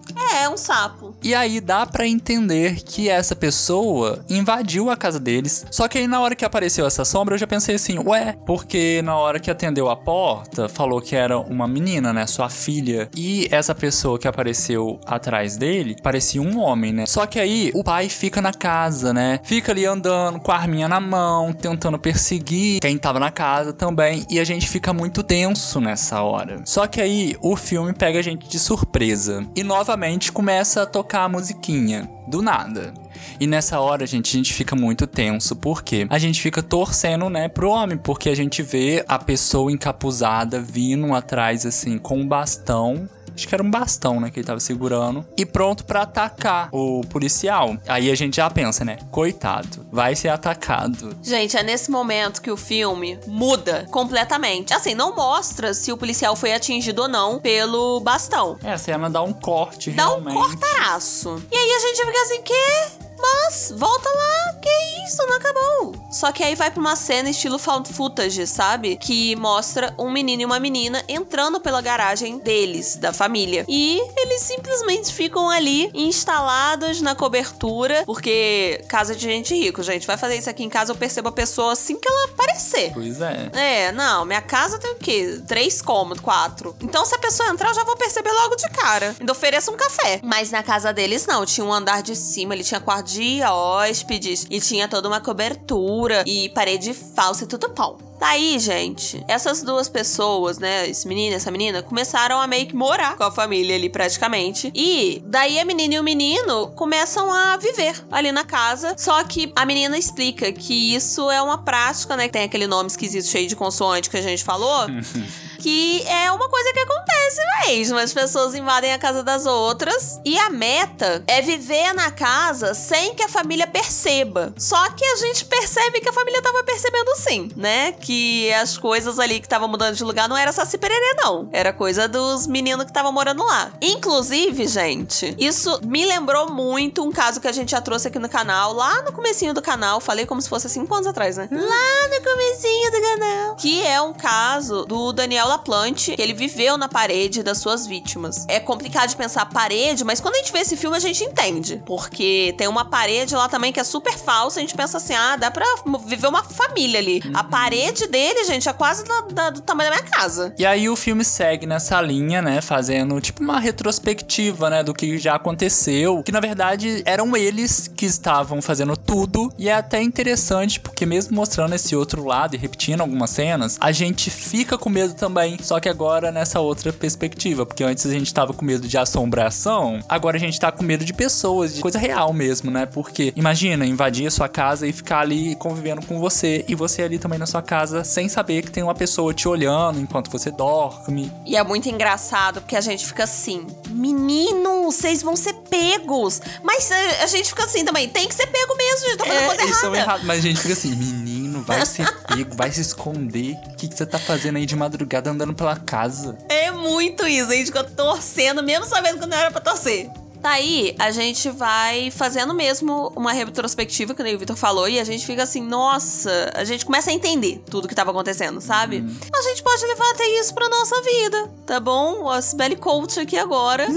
É, 0.43 0.49
um 0.49 0.57
sapo. 0.57 1.15
E 1.23 1.33
aí 1.33 1.61
dá 1.61 1.85
para 1.85 2.05
entender 2.05 2.81
que 2.83 3.07
essa 3.07 3.33
pessoa 3.33 4.25
invadiu 4.29 4.89
a 4.89 4.97
casa 4.97 5.17
deles. 5.17 5.65
Só 5.71 5.87
que 5.87 5.97
aí 5.97 6.05
na 6.05 6.19
hora 6.19 6.35
que 6.35 6.43
apareceu 6.43 6.85
essa 6.85 7.05
sombra, 7.05 7.35
eu 7.35 7.39
já 7.39 7.47
pensei 7.47 7.75
assim, 7.75 7.97
ué, 7.99 8.35
porque 8.45 9.01
na 9.03 9.15
hora 9.15 9.39
que 9.39 9.49
atendeu 9.49 9.89
a 9.89 9.95
porta, 9.95 10.67
falou 10.67 10.99
que 10.99 11.15
era 11.15 11.39
uma 11.39 11.65
menina, 11.65 12.11
né, 12.11 12.27
sua 12.27 12.49
filha, 12.49 13.09
e 13.15 13.47
essa 13.51 13.73
pessoa 13.73 14.19
que 14.19 14.27
apareceu 14.27 14.99
atrás 15.05 15.55
dele 15.55 15.95
parecia 16.03 16.41
um 16.41 16.59
homem, 16.59 16.91
né? 16.91 17.05
Só 17.05 17.25
que 17.25 17.39
aí 17.39 17.71
o 17.73 17.81
pai 17.81 18.09
fica 18.09 18.41
na 18.41 18.51
casa, 18.51 19.13
né? 19.13 19.39
Fica 19.45 19.71
ali 19.71 19.85
andando 19.85 20.41
com 20.41 20.51
a 20.51 20.55
arminha 20.55 20.89
na 20.89 20.99
mão, 20.99 21.53
tentando 21.53 21.97
perseguir 21.97 22.81
quem 22.81 22.97
tava 22.97 23.17
na 23.17 23.31
casa 23.31 23.71
também, 23.71 24.25
e 24.29 24.41
a 24.41 24.43
gente 24.43 24.67
fica 24.67 24.91
muito 24.91 25.23
tenso 25.23 25.79
nessa 25.79 26.21
hora. 26.21 26.61
Só 26.65 26.85
que 26.85 26.99
aí 26.99 27.37
o 27.39 27.55
filme 27.55 27.93
pega 27.93 28.19
a 28.19 28.21
gente 28.21 28.49
de 28.49 28.59
surpresa. 28.59 29.47
E 29.55 29.63
novamente 29.63 30.32
começa 30.33 30.81
a 30.81 30.85
tocar 30.85 31.23
a 31.23 31.29
musiquinha 31.29 32.09
do 32.27 32.41
nada. 32.41 32.93
E 33.39 33.47
nessa 33.47 33.79
hora, 33.79 34.05
gente, 34.05 34.35
a 34.35 34.37
gente 34.37 34.53
fica 34.53 34.75
muito 34.75 35.07
tenso, 35.07 35.55
porque 35.55 36.05
a 36.09 36.19
gente 36.19 36.41
fica 36.41 36.61
torcendo, 36.61 37.29
né, 37.29 37.47
pro 37.47 37.69
homem, 37.69 37.97
porque 37.97 38.29
a 38.29 38.35
gente 38.35 38.61
vê 38.61 39.03
a 39.07 39.17
pessoa 39.17 39.71
encapuzada 39.71 40.59
vindo 40.59 41.13
atrás, 41.13 41.65
assim, 41.65 41.97
com 41.97 42.19
um 42.19 42.27
bastão 42.27 43.07
acho 43.35 43.47
que 43.47 43.53
era 43.53 43.63
um 43.63 43.69
bastão, 43.69 44.19
né, 44.19 44.29
que 44.29 44.39
ele 44.39 44.47
tava 44.47 44.59
segurando, 44.59 45.25
e 45.37 45.45
pronto 45.45 45.85
para 45.85 46.01
atacar 46.01 46.69
o 46.71 47.01
policial. 47.09 47.77
Aí 47.87 48.09
a 48.09 48.15
gente 48.15 48.37
já 48.37 48.49
pensa, 48.49 48.83
né, 48.85 48.97
coitado, 49.11 49.85
vai 49.91 50.15
ser 50.15 50.29
atacado. 50.29 51.15
Gente, 51.21 51.57
é 51.57 51.63
nesse 51.63 51.89
momento 51.91 52.41
que 52.41 52.51
o 52.51 52.57
filme 52.57 53.19
muda 53.27 53.87
completamente. 53.91 54.73
Assim, 54.73 54.93
não 54.93 55.15
mostra 55.15 55.73
se 55.73 55.91
o 55.91 55.97
policial 55.97 56.35
foi 56.35 56.53
atingido 56.53 57.03
ou 57.03 57.07
não 57.07 57.39
pelo 57.39 57.99
bastão. 57.99 58.57
É, 58.63 58.73
a 58.73 58.77
cena 58.77 59.09
dá 59.09 59.21
um 59.21 59.33
corte, 59.33 59.91
dá 59.91 60.05
realmente. 60.05 60.37
um 60.37 60.41
cortaraço. 60.41 61.43
E 61.51 61.55
aí 61.55 61.71
a 61.71 61.79
gente 61.79 62.05
fica 62.05 62.21
assim, 62.21 62.41
que? 62.41 63.02
Mas, 63.23 63.73
volta 63.77 64.09
lá, 64.09 64.53
que 64.61 65.07
isso, 65.07 65.25
não 65.25 65.37
acabou. 65.37 65.95
Só 66.11 66.31
que 66.31 66.43
aí 66.43 66.55
vai 66.55 66.69
pra 66.69 66.81
uma 66.81 66.95
cena 66.95 67.29
estilo 67.29 67.57
found 67.57 67.91
footage, 67.93 68.45
sabe? 68.45 68.97
Que 68.97 69.35
mostra 69.37 69.95
um 69.97 70.11
menino 70.11 70.41
e 70.41 70.45
uma 70.45 70.59
menina 70.59 71.03
entrando 71.07 71.59
pela 71.59 71.81
garagem 71.81 72.37
deles, 72.37 72.97
da 72.97 73.13
família. 73.13 73.65
E 73.67 74.01
eles 74.17 74.41
simplesmente 74.41 75.13
ficam 75.13 75.49
ali 75.49 75.89
instalados 75.93 77.01
na 77.01 77.15
cobertura, 77.15 78.03
porque 78.05 78.83
casa 78.89 79.15
de 79.15 79.21
gente 79.21 79.55
rico, 79.55 79.81
gente. 79.81 80.05
Vai 80.05 80.17
fazer 80.17 80.35
isso 80.35 80.49
aqui 80.49 80.63
em 80.63 80.69
casa, 80.69 80.91
eu 80.91 80.95
percebo 80.95 81.29
a 81.29 81.31
pessoa 81.31 81.71
assim 81.71 81.97
que 81.97 82.07
ela 82.07 82.25
aparecer. 82.25 82.91
Pois 82.93 83.21
é. 83.21 83.49
É, 83.53 83.91
não, 83.91 84.25
minha 84.25 84.41
casa 84.41 84.77
tem 84.77 84.91
o 84.91 84.95
quê? 84.95 85.41
Três 85.47 85.81
cômodos, 85.81 86.21
quatro. 86.21 86.75
Então 86.81 87.05
se 87.05 87.15
a 87.15 87.19
pessoa 87.19 87.49
entrar, 87.49 87.69
eu 87.69 87.75
já 87.75 87.83
vou 87.83 87.95
perceber 87.95 88.31
logo 88.31 88.55
de 88.55 88.69
cara. 88.69 89.15
Ainda 89.19 89.31
ofereço 89.31 89.71
um 89.71 89.77
café. 89.77 90.19
Mas 90.23 90.51
na 90.51 90.61
casa 90.61 90.91
deles, 90.91 91.25
não. 91.25 91.45
Tinha 91.45 91.65
um 91.65 91.73
andar 91.73 92.01
de 92.01 92.15
cima, 92.15 92.53
ele 92.53 92.63
tinha 92.63 92.79
quarto 92.79 93.07
de 93.07 93.12
hóspedes 93.41 94.45
e 94.49 94.59
tinha 94.59 94.87
toda 94.87 95.07
uma 95.07 95.19
cobertura 95.19 96.23
e 96.25 96.49
parede 96.49 96.93
falsa 96.93 97.43
e 97.43 97.47
tudo 97.47 97.69
pão. 97.69 97.97
Daí, 98.19 98.57
gente, 98.57 99.21
essas 99.27 99.63
duas 99.63 99.89
pessoas, 99.89 100.57
né, 100.57 100.87
esse 100.87 101.05
menino 101.05 101.33
e 101.33 101.35
essa 101.35 101.51
menina, 101.51 101.83
começaram 101.83 102.39
a 102.39 102.47
meio 102.47 102.65
que 102.65 102.73
morar 102.73 103.17
com 103.17 103.23
a 103.23 103.31
família 103.31 103.75
ali 103.75 103.89
praticamente. 103.89 104.71
E 104.73 105.21
daí 105.25 105.59
a 105.59 105.65
menina 105.65 105.95
e 105.95 105.99
o 105.99 106.03
menino 106.03 106.67
começam 106.69 107.33
a 107.33 107.57
viver 107.57 108.01
ali 108.09 108.31
na 108.31 108.45
casa. 108.45 108.95
Só 108.97 109.21
que 109.25 109.51
a 109.55 109.65
menina 109.65 109.97
explica 109.97 110.53
que 110.53 110.95
isso 110.95 111.29
é 111.29 111.41
uma 111.41 111.57
prática, 111.57 112.15
né, 112.15 112.27
que 112.27 112.33
tem 112.33 112.43
aquele 112.43 112.65
nome 112.65 112.87
esquisito 112.87 113.27
cheio 113.27 113.47
de 113.47 113.57
consoante 113.57 114.09
que 114.09 114.15
a 114.15 114.21
gente 114.21 114.43
falou. 114.43 114.87
que 115.63 116.05
é 116.07 116.29
uma 116.29 116.49
coisa 116.49 116.73
que 116.73 116.79
acontece 116.79 117.41
mesmo. 117.65 117.97
As 117.97 118.11
pessoas 118.11 118.53
invadem 118.53 118.91
a 118.91 118.99
casa 118.99 119.23
das 119.23 119.45
outras 119.45 120.19
e 120.25 120.37
a 120.37 120.49
meta 120.49 121.23
é 121.25 121.41
viver 121.41 121.93
na 121.93 122.11
casa 122.11 122.73
sem 122.73 123.15
que 123.15 123.23
a 123.23 123.29
família 123.29 123.65
perceba. 123.65 124.53
Só 124.57 124.89
que 124.89 125.05
a 125.05 125.15
gente 125.15 125.45
percebe 125.45 126.01
que 126.01 126.09
a 126.09 126.13
família 126.13 126.41
tava 126.41 126.65
percebendo 126.65 127.15
sim, 127.15 127.49
né? 127.55 127.93
Que 127.93 128.51
as 128.55 128.77
coisas 128.77 129.17
ali 129.19 129.39
que 129.39 129.45
estavam 129.45 129.69
mudando 129.69 129.95
de 129.95 130.03
lugar 130.03 130.27
não 130.27 130.35
era 130.35 130.51
Saci 130.51 130.77
Pererê, 130.77 131.13
não. 131.13 131.47
Era 131.53 131.71
coisa 131.71 132.09
dos 132.09 132.45
meninos 132.45 132.83
que 132.83 132.91
estavam 132.91 133.13
morando 133.13 133.41
lá. 133.41 133.71
Inclusive, 133.81 134.67
gente, 134.67 135.33
isso 135.39 135.79
me 135.85 136.05
lembrou 136.05 136.51
muito 136.51 137.01
um 137.05 137.11
caso 137.11 137.39
que 137.39 137.47
a 137.47 137.53
gente 137.53 137.71
já 137.71 137.79
trouxe 137.79 138.09
aqui 138.09 138.19
no 138.19 138.27
canal, 138.27 138.73
lá 138.73 139.01
no 139.03 139.13
comecinho 139.13 139.53
do 139.53 139.61
canal. 139.61 140.01
Falei 140.01 140.25
como 140.25 140.41
se 140.41 140.49
fosse 140.49 140.67
cinco 140.67 140.93
anos 140.93 141.07
atrás, 141.07 141.37
né? 141.37 141.47
Lá 141.49 142.09
no 142.09 142.21
comecinho 142.21 142.91
do 142.91 143.01
canal. 143.01 143.55
Que 143.55 143.81
é 143.81 144.01
um 144.01 144.13
caso 144.13 144.83
do 144.85 145.13
Daniel 145.13 145.52
Laplante, 145.53 146.15
que 146.15 146.21
ele 146.21 146.33
viveu 146.33 146.77
na 146.77 146.87
parede 146.89 147.43
das 147.43 147.59
suas 147.59 147.85
vítimas. 147.85 148.45
É 148.47 148.59
complicado 148.59 149.09
de 149.09 149.15
pensar 149.15 149.45
parede, 149.45 150.03
mas 150.03 150.19
quando 150.19 150.35
a 150.35 150.37
gente 150.39 150.51
vê 150.51 150.59
esse 150.59 150.75
filme 150.75 150.97
a 150.97 150.99
gente 150.99 151.23
entende. 151.23 151.81
Porque 151.85 152.53
tem 152.57 152.67
uma 152.67 152.85
parede 152.85 153.35
lá 153.35 153.47
também 153.47 153.71
que 153.71 153.79
é 153.79 153.83
super 153.83 154.17
falsa. 154.17 154.59
A 154.59 154.61
gente 154.61 154.75
pensa 154.75 154.97
assim, 154.97 155.13
ah, 155.13 155.35
dá 155.35 155.51
pra 155.51 155.65
viver 156.05 156.27
uma 156.27 156.43
família 156.43 156.99
ali. 156.99 157.21
A 157.33 157.43
parede 157.43 158.07
dele, 158.07 158.43
gente, 158.45 158.67
é 158.67 158.73
quase 158.73 159.03
da- 159.05 159.21
da- 159.31 159.49
do 159.51 159.61
tamanho 159.61 159.89
da 159.91 159.97
minha 159.97 160.09
casa. 160.09 160.53
E 160.57 160.65
aí 160.65 160.89
o 160.89 160.95
filme 160.95 161.23
segue 161.23 161.65
nessa 161.65 162.01
linha, 162.01 162.41
né? 162.41 162.61
Fazendo 162.61 163.19
tipo 163.21 163.43
uma 163.43 163.59
retrospectiva, 163.59 164.69
né? 164.69 164.83
Do 164.83 164.93
que 164.93 165.17
já 165.17 165.35
aconteceu. 165.35 166.23
Que 166.23 166.31
na 166.31 166.39
verdade 166.39 167.01
eram 167.05 167.35
eles 167.35 167.87
que 167.87 168.05
estavam 168.05 168.61
fazendo 168.61 168.97
tudo. 168.97 169.51
E 169.57 169.69
é 169.69 169.73
até 169.73 170.01
interessante, 170.01 170.79
porque 170.79 171.05
mesmo 171.05 171.35
mostrando 171.35 171.73
esse 171.75 171.95
outro 171.95 172.25
lado 172.25 172.55
e 172.55 172.57
repetindo 172.57 173.01
algumas 173.01 173.29
cenas, 173.29 173.77
a 173.79 173.91
gente 173.91 174.29
fica 174.29 174.77
com 174.77 174.89
medo 174.89 175.13
também. 175.13 175.32
Só 175.61 175.79
que 175.79 175.89
agora 175.89 176.31
nessa 176.31 176.59
outra 176.59 176.91
perspectiva. 176.91 177.65
Porque 177.65 177.83
antes 177.83 178.05
a 178.05 178.11
gente 178.11 178.33
tava 178.33 178.53
com 178.53 178.65
medo 178.65 178.87
de 178.87 178.97
assombração, 178.97 179.99
agora 180.07 180.37
a 180.37 180.39
gente 180.39 180.59
tá 180.59 180.71
com 180.71 180.83
medo 180.83 181.05
de 181.05 181.13
pessoas, 181.13 181.75
de 181.75 181.81
coisa 181.81 181.99
real 181.99 182.33
mesmo, 182.33 182.69
né? 182.69 182.85
Porque 182.85 183.33
imagina 183.35 183.85
invadir 183.85 184.27
a 184.27 184.31
sua 184.31 184.47
casa 184.47 184.87
e 184.87 184.93
ficar 184.93 185.19
ali 185.19 185.55
convivendo 185.55 186.05
com 186.05 186.19
você. 186.19 186.63
E 186.67 186.75
você 186.75 187.03
ali 187.03 187.19
também 187.19 187.39
na 187.39 187.45
sua 187.45 187.61
casa 187.61 188.03
sem 188.03 188.29
saber 188.29 188.63
que 188.63 188.71
tem 188.71 188.83
uma 188.83 188.95
pessoa 188.95 189.33
te 189.33 189.47
olhando 189.47 189.99
enquanto 189.99 190.29
você 190.29 190.51
dorme. 190.51 191.31
E 191.45 191.55
é 191.55 191.63
muito 191.63 191.89
engraçado 191.89 192.61
porque 192.61 192.75
a 192.75 192.81
gente 192.81 193.05
fica 193.05 193.23
assim: 193.23 193.65
menino, 193.89 194.83
vocês 194.83 195.21
vão 195.21 195.35
ser 195.35 195.53
pegos. 195.69 196.41
Mas 196.61 196.91
a, 196.91 197.23
a 197.23 197.27
gente 197.27 197.49
fica 197.49 197.63
assim 197.63 197.83
também: 197.83 198.09
tem 198.09 198.27
que 198.27 198.35
ser 198.35 198.47
pego 198.47 198.75
mesmo, 198.75 199.07
gente, 199.07 199.17
tá 199.17 199.25
fazendo 199.25 199.45
coisa 199.47 199.63
isso 199.63 199.85
errada. 199.85 199.97
é 199.97 199.99
errado. 200.01 200.21
Mas 200.25 200.39
a 200.39 200.41
gente 200.41 200.59
fica 200.59 200.73
assim, 200.73 200.95
menino, 200.95 201.32
vai 201.61 201.85
ser 201.85 202.11
pego, 202.23 202.55
vai 202.55 202.71
se 202.71 202.81
esconder. 202.81 203.55
O 203.67 203.75
que, 203.75 203.87
que 203.87 203.95
você 203.95 204.05
tá 204.05 204.17
fazendo 204.17 204.57
aí 204.57 204.65
de 204.65 204.75
madrugada 204.75 205.29
andando 205.29 205.53
pela 205.53 205.75
casa? 205.75 206.37
É 206.49 206.71
muito 206.71 207.27
isso, 207.27 207.51
gente 207.51 207.67
fica 207.67 207.83
torcendo, 207.83 208.63
mesmo 208.63 208.85
sabendo 208.85 209.19
que 209.19 209.25
não 209.25 209.37
era 209.37 209.51
pra 209.51 209.61
torcer. 209.61 210.09
Daí, 210.43 210.93
a 210.99 211.09
gente 211.09 211.49
vai 211.49 212.11
fazendo 212.11 212.53
mesmo 212.53 213.13
uma 213.15 213.31
retrospectiva, 213.31 214.13
que 214.13 214.21
nem 214.21 214.35
o 214.35 214.37
Vitor 214.37 214.57
falou, 214.57 214.89
e 214.89 214.99
a 214.99 215.03
gente 215.05 215.25
fica 215.25 215.41
assim, 215.41 215.61
nossa, 215.61 216.51
a 216.53 216.65
gente 216.65 216.85
começa 216.85 217.09
a 217.09 217.13
entender 217.13 217.63
tudo 217.69 217.87
que 217.87 217.95
tava 217.95 218.11
acontecendo, 218.11 218.59
sabe? 218.59 218.97
A 219.33 219.41
gente 219.41 219.63
pode 219.63 219.85
levar 219.85 220.11
até 220.11 220.27
isso 220.41 220.53
pra 220.53 220.67
nossa 220.67 221.01
vida, 221.01 221.49
tá 221.65 221.79
bom? 221.79 222.25
O 222.25 222.41
Sibeli 222.41 222.75
Coach 222.75 223.21
aqui 223.21 223.37
agora. 223.37 223.87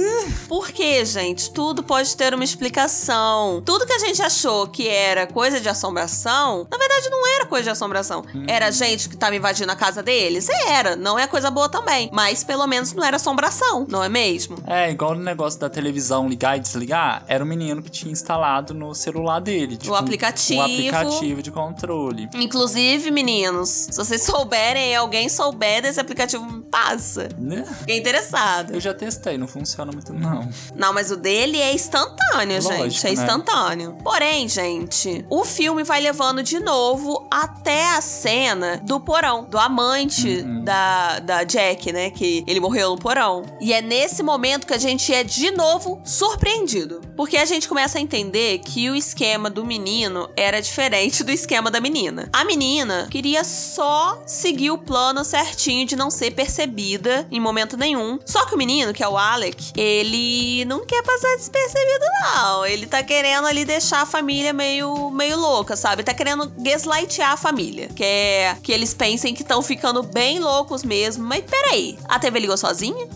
Porque, 0.46 1.04
gente, 1.04 1.50
tudo 1.50 1.82
pode 1.82 2.16
ter 2.16 2.32
uma 2.32 2.44
explicação. 2.44 3.60
Tudo 3.66 3.84
que 3.84 3.92
a 3.92 3.98
gente 3.98 4.22
achou 4.22 4.68
que 4.68 4.86
era 4.86 5.26
coisa 5.26 5.60
de 5.60 5.68
assombração, 5.68 6.64
na 6.70 6.78
verdade 6.78 7.10
não 7.10 7.26
era 7.34 7.46
coisa 7.46 7.64
de 7.64 7.70
assombração. 7.70 8.24
Era 8.46 8.70
gente 8.70 9.08
que 9.08 9.16
tava 9.16 9.34
invadindo 9.34 9.72
a 9.72 9.76
casa 9.76 10.00
deles? 10.00 10.48
Era, 10.48 10.94
não 10.94 11.18
é 11.18 11.26
coisa 11.26 11.50
boa 11.50 11.68
também. 11.68 12.08
Mas 12.12 12.44
pelo 12.44 12.68
menos 12.68 12.92
não 12.92 13.02
era 13.04 13.16
assombração, 13.16 13.84
não 13.88 14.04
é 14.04 14.08
mesmo? 14.08 14.58
É, 14.64 14.92
igual 14.92 15.16
no 15.16 15.24
negócio 15.24 15.58
da 15.58 15.68
televisão 15.68 16.35
ligar 16.36 16.58
e 16.58 16.60
desligar, 16.60 17.24
era 17.26 17.42
o 17.42 17.46
menino 17.46 17.82
que 17.82 17.88
tinha 17.90 18.12
instalado 18.12 18.74
no 18.74 18.94
celular 18.94 19.40
dele. 19.40 19.76
tipo, 19.78 19.94
aplicativo. 19.94 20.60
Um 20.60 20.64
aplicativo 20.64 21.42
de 21.42 21.50
controle. 21.50 22.28
Inclusive, 22.34 23.10
meninos, 23.10 23.68
se 23.70 23.96
vocês 23.96 24.22
souberem, 24.22 24.94
alguém 24.94 25.28
souber 25.30 25.80
desse 25.80 25.98
aplicativo, 25.98 26.46
passa. 26.70 27.28
Né? 27.38 27.64
Fiquei 27.80 27.96
interessado. 27.96 28.74
Eu 28.74 28.80
já 28.80 28.92
testei, 28.92 29.38
não 29.38 29.48
funciona 29.48 29.90
muito 29.90 30.12
não. 30.12 30.48
Não, 30.74 30.92
mas 30.92 31.10
o 31.10 31.16
dele 31.16 31.58
é 31.58 31.72
instantâneo, 31.72 32.62
Lógico, 32.62 32.90
gente. 32.90 33.06
É 33.06 33.08
né? 33.08 33.14
instantâneo. 33.14 33.96
Porém, 34.04 34.46
gente, 34.48 35.24
o 35.30 35.42
filme 35.44 35.82
vai 35.84 36.00
levando 36.02 36.42
de 36.42 36.60
novo 36.60 37.26
até 37.32 37.94
a 37.96 38.00
cena 38.02 38.76
do 38.84 39.00
porão, 39.00 39.44
do 39.44 39.58
amante 39.58 40.26
Uhum. 40.26 40.64
da, 40.64 41.18
da 41.20 41.44
Jack, 41.44 41.92
né? 41.92 42.10
Que 42.10 42.44
ele 42.46 42.60
morreu 42.60 42.90
no 42.90 42.98
porão. 42.98 43.42
E 43.60 43.72
é 43.72 43.80
nesse 43.80 44.22
momento 44.22 44.66
que 44.66 44.74
a 44.74 44.78
gente 44.78 45.12
é 45.14 45.24
de 45.24 45.50
novo 45.52 46.00
surpreendido. 46.04 46.25
Porque 47.16 47.36
a 47.36 47.44
gente 47.44 47.68
começa 47.68 47.98
a 47.98 48.00
entender 48.00 48.58
que 48.58 48.90
o 48.90 48.94
esquema 48.94 49.48
do 49.48 49.64
menino 49.64 50.28
era 50.36 50.60
diferente 50.60 51.24
do 51.24 51.30
esquema 51.30 51.70
da 51.70 51.80
menina. 51.80 52.28
A 52.32 52.44
menina 52.44 53.08
queria 53.10 53.44
só 53.44 54.22
seguir 54.26 54.70
o 54.70 54.78
plano 54.78 55.24
certinho 55.24 55.86
de 55.86 55.96
não 55.96 56.10
ser 56.10 56.32
percebida 56.32 57.26
em 57.30 57.40
momento 57.40 57.76
nenhum. 57.76 58.18
Só 58.24 58.44
que 58.46 58.54
o 58.54 58.58
menino, 58.58 58.92
que 58.92 59.02
é 59.02 59.08
o 59.08 59.16
Alec, 59.16 59.72
ele 59.76 60.64
não 60.66 60.84
quer 60.84 61.02
passar 61.02 61.36
despercebido, 61.36 62.04
não. 62.22 62.66
Ele 62.66 62.86
tá 62.86 63.02
querendo 63.02 63.46
ali 63.46 63.64
deixar 63.64 64.02
a 64.02 64.06
família 64.06 64.52
meio, 64.52 65.10
meio 65.10 65.38
louca, 65.38 65.76
sabe? 65.76 66.02
Tá 66.02 66.14
querendo 66.14 66.52
gaslightear 66.58 67.32
a 67.32 67.36
família. 67.36 67.88
Quer 67.94 68.58
que 68.60 68.72
eles 68.72 68.92
pensem 68.92 69.34
que 69.34 69.42
estão 69.42 69.62
ficando 69.62 70.02
bem 70.02 70.38
loucos 70.38 70.82
mesmo. 70.82 71.24
Mas 71.24 71.44
peraí, 71.44 71.98
a 72.08 72.18
TV 72.18 72.40
ligou 72.40 72.56
sozinha? 72.56 73.08